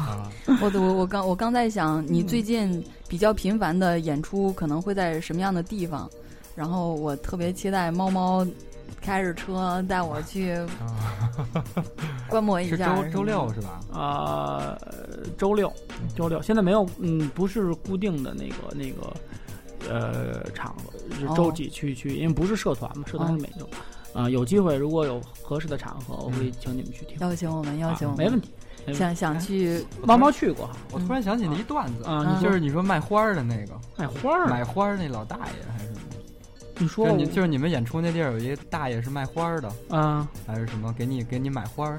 [0.62, 6.08] 我我我刚我刚在想，你最近比较频繁的演出可能会在什么样的地方？
[6.56, 8.46] 然后我特别期待猫猫。
[9.00, 10.56] 开着车带我去
[12.28, 12.96] 观摩一下。
[12.96, 13.80] 周周六是吧？
[13.92, 14.78] 啊，
[15.36, 15.72] 周六，
[16.14, 16.40] 周六。
[16.42, 19.12] 现在没有，嗯，不是固定的那个那个
[19.88, 20.74] 呃场，
[21.18, 23.68] 是周几去去，因为不是社团嘛，社团是每周。
[24.14, 27.18] 啊，有机会如果有合适的场合，我会请你们去听。
[27.20, 28.50] 邀请我们，邀请我们，没问题。
[28.94, 30.70] 想想去，猫猫去过。
[30.90, 35.77] 我突然想起了一段子啊，就是你说卖花的那个，卖花买花那老大爷？
[36.78, 40.92] 你说，你就是你们演出那地儿有一个大爷是卖花的啊，还是什么？
[40.96, 41.94] 给你给你买花？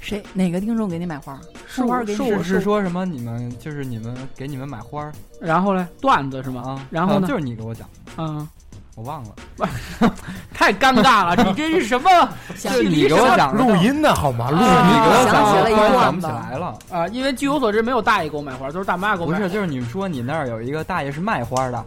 [0.00, 0.22] 谁？
[0.32, 1.38] 哪个听众给你买花？
[1.66, 2.42] 是花给你？
[2.42, 3.04] 是说什么？
[3.04, 5.10] 你们就是你们给你们买花？
[5.40, 6.62] 然后嘞，段子是吗？
[6.62, 7.26] 啊，然后呢？
[7.26, 7.88] 就是你给我讲。
[8.16, 8.46] 嗯，
[8.94, 9.34] 我忘了，
[10.54, 11.44] 太尴尬了！
[11.44, 12.08] 你这是什么？
[12.54, 14.50] 是你给我讲录音的好吗？
[14.50, 17.08] 录音你给我讲起了一段想不起来了啊！
[17.08, 19.38] 因为据我所知，没有大爷给我买花，都是大妈给我买。
[19.38, 21.84] 不是，就是你们说你那儿有一个大爷是卖花的。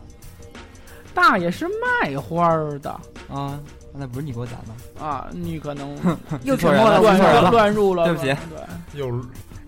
[1.17, 2.47] 大爷是卖花
[2.83, 2.91] 的
[3.27, 3.59] 啊，
[3.91, 5.25] 那不是你给我讲的啊？
[5.31, 5.97] 你可能
[6.45, 8.25] 又沉默了，乱乱入了，对不起。
[8.51, 9.09] 对，又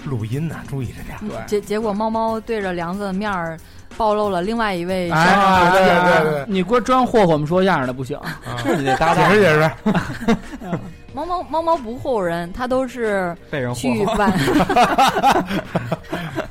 [0.05, 1.17] 录音呢，注意着点。
[1.27, 3.57] 对，结结果猫猫对着梁子的面儿
[3.97, 5.09] 暴露了另外一位。
[5.09, 8.15] 哎，对对对，你给我装霍霍我们说相声的不行，
[8.63, 10.79] 是你得搭档，解释解释。
[11.13, 14.05] 猫猫猫猫不霍霍人，它都是被人去。
[14.17, 14.31] 挽，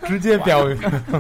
[0.07, 0.65] 直接表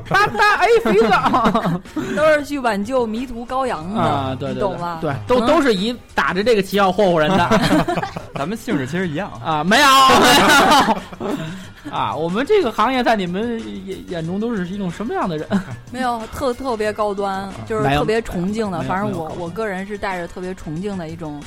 [0.08, 1.70] 哒哒 哎肥皂
[2.16, 4.98] 都是去挽救迷途羔羊的，啊，对对你懂了？
[5.00, 7.60] 对，都都是以打着这个旗号霍霍人的
[8.34, 9.30] 咱们性质其实一样。
[9.44, 9.86] 啊，没有
[10.20, 15.46] 没有啊，我们这个行业在你们眼眼中都是一种什么样的人？
[15.92, 18.80] 没有特特别高端，就是特别崇敬的。
[18.82, 21.42] 反正我我个人是带着特别崇敬的一种，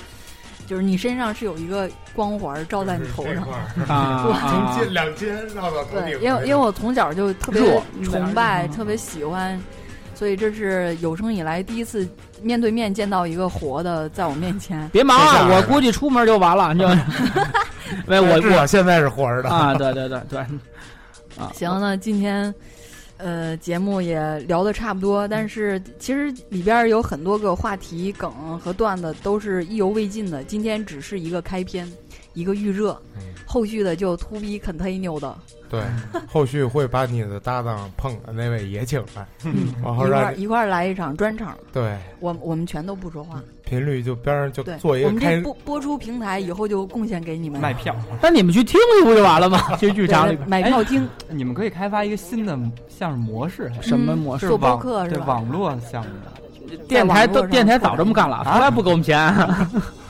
[0.72, 3.44] 就是你身上是有一个光环照在你头上。
[3.90, 7.62] 啊从啊肩两肩绕到头对顶，，因为因为我从小就特别
[8.06, 9.60] 崇拜，嗯特别喜欢，
[10.16, 12.08] 所以这是有生以来第一次
[12.42, 14.88] 面对面见到一个活的在我面前。
[14.94, 16.88] 别忙啊，我估计出门就完了， 就
[18.08, 20.40] 没我我现在是活着的啊，对对对对，
[21.38, 22.54] 啊，行，那今天。
[23.24, 30.44] 呃，节目也聊得差不多，但是其实里边有很多个话题、梗和段子都是意犹未尽的。
[30.44, 31.90] 今天只是一个开篇，
[32.34, 35.36] 一个预热，嗯后续的就 to be continue 的，
[35.70, 35.82] 对，
[36.26, 41.54] 后续会把你的搭档碰的那位也请来，嗯，然后一块一块来一场专场。
[41.74, 41.98] 对。
[42.22, 47.60] 我我们全都不说话，频率就边上就，做一个开我们这播播出平台以后就贡献给你们。
[47.60, 49.60] 卖票，那你们去听去不就完了吗？
[49.76, 50.48] 去剧场里边。
[50.48, 54.48] 买票听，你们可以开发一个新的相声模式，什么嗯模式？
[54.48, 55.26] 做播网对客是吧？
[55.26, 56.10] 网络项目。
[56.88, 59.20] 电台都电台早这么干了，从来不给我们钱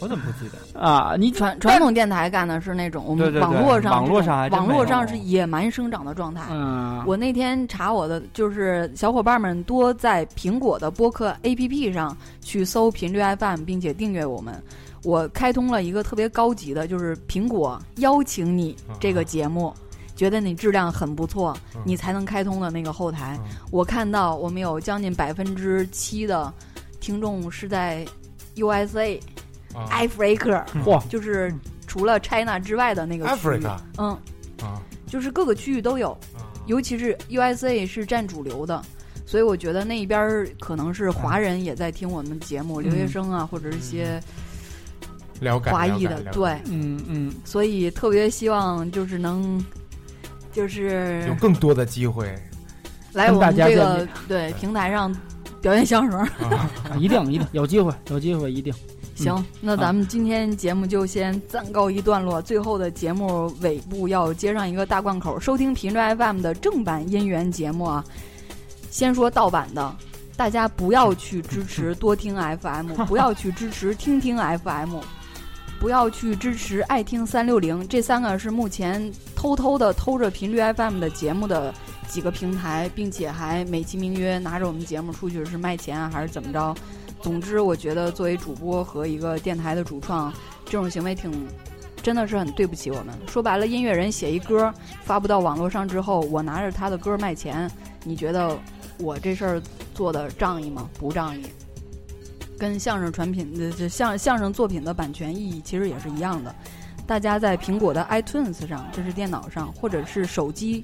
[0.00, 0.80] 我怎么不记得？
[0.80, 1.14] 啊！
[1.18, 6.42] 你传传统电台干的是那种我们网络上网络上网络上是野蛮生长的状态。
[6.50, 14.62] 嗯，我那天查我的，就是小伙伴们多在苹果的播客 APP 上去搜频率 FM，并且订阅我们。
[15.02, 19.72] 我开通了一个特别高级的，就是苹果邀请你这个节目，
[20.16, 23.38] 觉得你质量很不错，嗯你才能开通的那个后台。
[23.44, 26.52] 嗯我看到我们有将近百分之七的
[26.98, 28.04] 听众是在
[28.56, 29.22] USA、啊
[29.90, 31.54] Africa，嚯，就是
[31.86, 33.36] 除了 China 之外的那个区域。
[33.36, 34.08] Africa 嗯，
[34.62, 36.16] 啊，就是各个区域都有。
[36.66, 38.82] 尤其是 USA 是占主流的，
[39.24, 44.20] 所以我觉得那一边儿可能是华人也在听我们节目，留学生啊，或者是一些
[45.38, 49.64] 了解华裔的对，嗯嗯，所以特别希望就是能，
[50.52, 52.34] 就是有更多的机会。
[53.12, 55.14] 来我们这个对平台上
[55.62, 56.18] 表演相声。
[56.18, 58.74] 啊，啊一定一定有机会，有机会一定。
[59.16, 62.40] 行，那咱们今天节目就先暂告一段落。
[62.40, 68.04] 最后的节目尾部要接上一个大贯口，收听频率 FM 的正版音源节目啊。
[68.90, 69.96] 先说盗版的，
[70.36, 74.98] 大家不要去支持 多听 FM，不要去支持听听 FM，
[75.80, 81.74] 不要去支持爱听三六零，这三个是目前偷偷的偷着频率 FM 的节目的
[82.06, 86.74] 几个平台，并且还美其名曰拿着我们节目出去是卖钱啊，还是怎么着？
[87.22, 90.32] 总之，我觉得作为主播和一个电台的主创，
[90.64, 91.32] 这种行为挺，
[92.02, 93.14] 真的是很对不起我们。
[93.26, 97.70] 说白了，音乐人写一歌发布到网络上之后，我拿着他的歌卖钱，
[98.04, 98.56] 你觉得
[98.98, 99.62] 我这事儿
[99.94, 100.88] 做的仗义吗？
[100.98, 101.44] 不仗义。
[102.58, 106.54] 跟相声传品的这相相声作品的版权意义其实也是一样的。
[107.06, 110.82] 大家在苹果的 iTunes 上，这是电脑上，或者是手机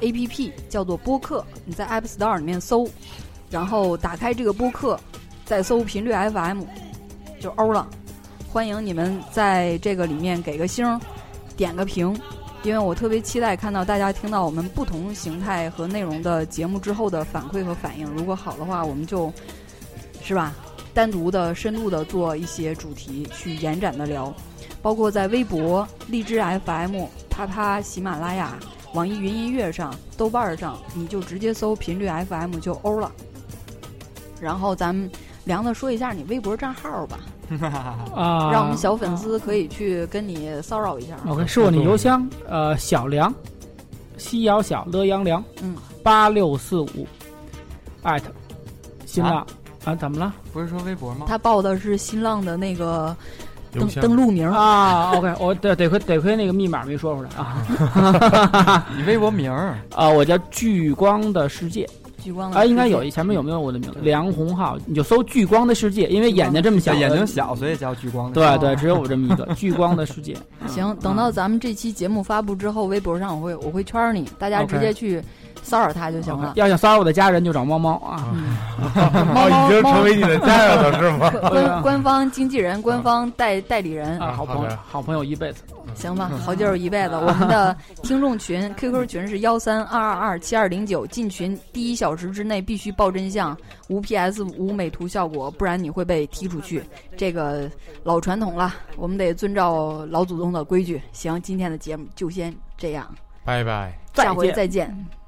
[0.00, 2.88] APP 叫做播客，你在 App Store 里面搜，
[3.50, 4.98] 然后打开这个播客，
[5.44, 6.62] 再搜频率 FM
[7.38, 7.86] 就欧了。
[8.50, 10.98] 欢迎你们在这个里面给个星，
[11.56, 12.18] 点个评，
[12.62, 18.06] 因为我特别期待看到大家听到我们不同形态和内容的节目之后的反馈和反应。
[18.06, 19.32] 如果好的话，我们就
[20.22, 20.54] 是吧，
[20.94, 24.32] 单独的、深度的做一些主题去延展的聊，
[24.80, 28.58] 包括在微博、荔枝 FM、啪啪、喜马拉雅、
[28.94, 33.12] 网易云音乐上、豆瓣上，你就直接搜频率 FM 就欧了。
[34.40, 35.10] 然后咱们
[35.44, 37.18] 梁子说一下你微博账号吧，
[38.14, 41.16] 啊，让我们小粉丝可以去跟你骚扰一下。
[41.28, 43.32] OK，是我的邮箱，呃，小梁，
[44.16, 47.06] 西瑶小乐阳梁，嗯，八六四五，
[48.02, 48.26] 艾特，
[49.04, 49.46] 新浪
[49.84, 50.34] 啊，怎么了？
[50.52, 51.26] 不是说微博吗？
[51.28, 53.14] 他报的是新浪的那个
[53.70, 59.76] 登登录名，啊，OK，我得得亏得亏那个密码没说出来啊， 你微博名儿。
[59.94, 61.86] 啊，我叫聚光的世界
[62.24, 63.98] 聚光的啊，应该有一前面有没有我的名字？
[64.00, 68.34] 梁红浩，你就搜聚光的世界，因为眼睛这么小，眼睛小，所以叫聚光的。
[68.34, 70.34] 对对，只有我这么一个聚光的世界。
[70.66, 75.22] 行，等到咱们这期节目发布之后，微博上我会我会圈你，大家直接去
[75.62, 76.54] 骚扰他就行了。
[76.56, 78.32] 要想骚扰我的家人，就找猫猫啊。
[78.32, 78.56] 嗯，
[79.36, 81.30] 哦，已经成为你的家人了是吗？
[81.50, 85.62] 官官 方经纪人、官方代代理人，啊，好朋友，好朋友一辈子。
[85.94, 87.14] 嗯行吧，好就是一辈子。
[87.22, 93.56] 我们的听众群 QQ 群是幺三二二二七二零九，进群第一小时之内必须报真相，
[93.88, 96.82] 无 PS 无美图效果，不然你会被踢出去。
[97.16, 97.70] 这个
[98.02, 101.00] 老传统了，我们得遵照老祖宗的规矩。
[101.12, 103.14] 行，今天的节目就先这样，
[103.44, 105.23] 拜拜，下回再见。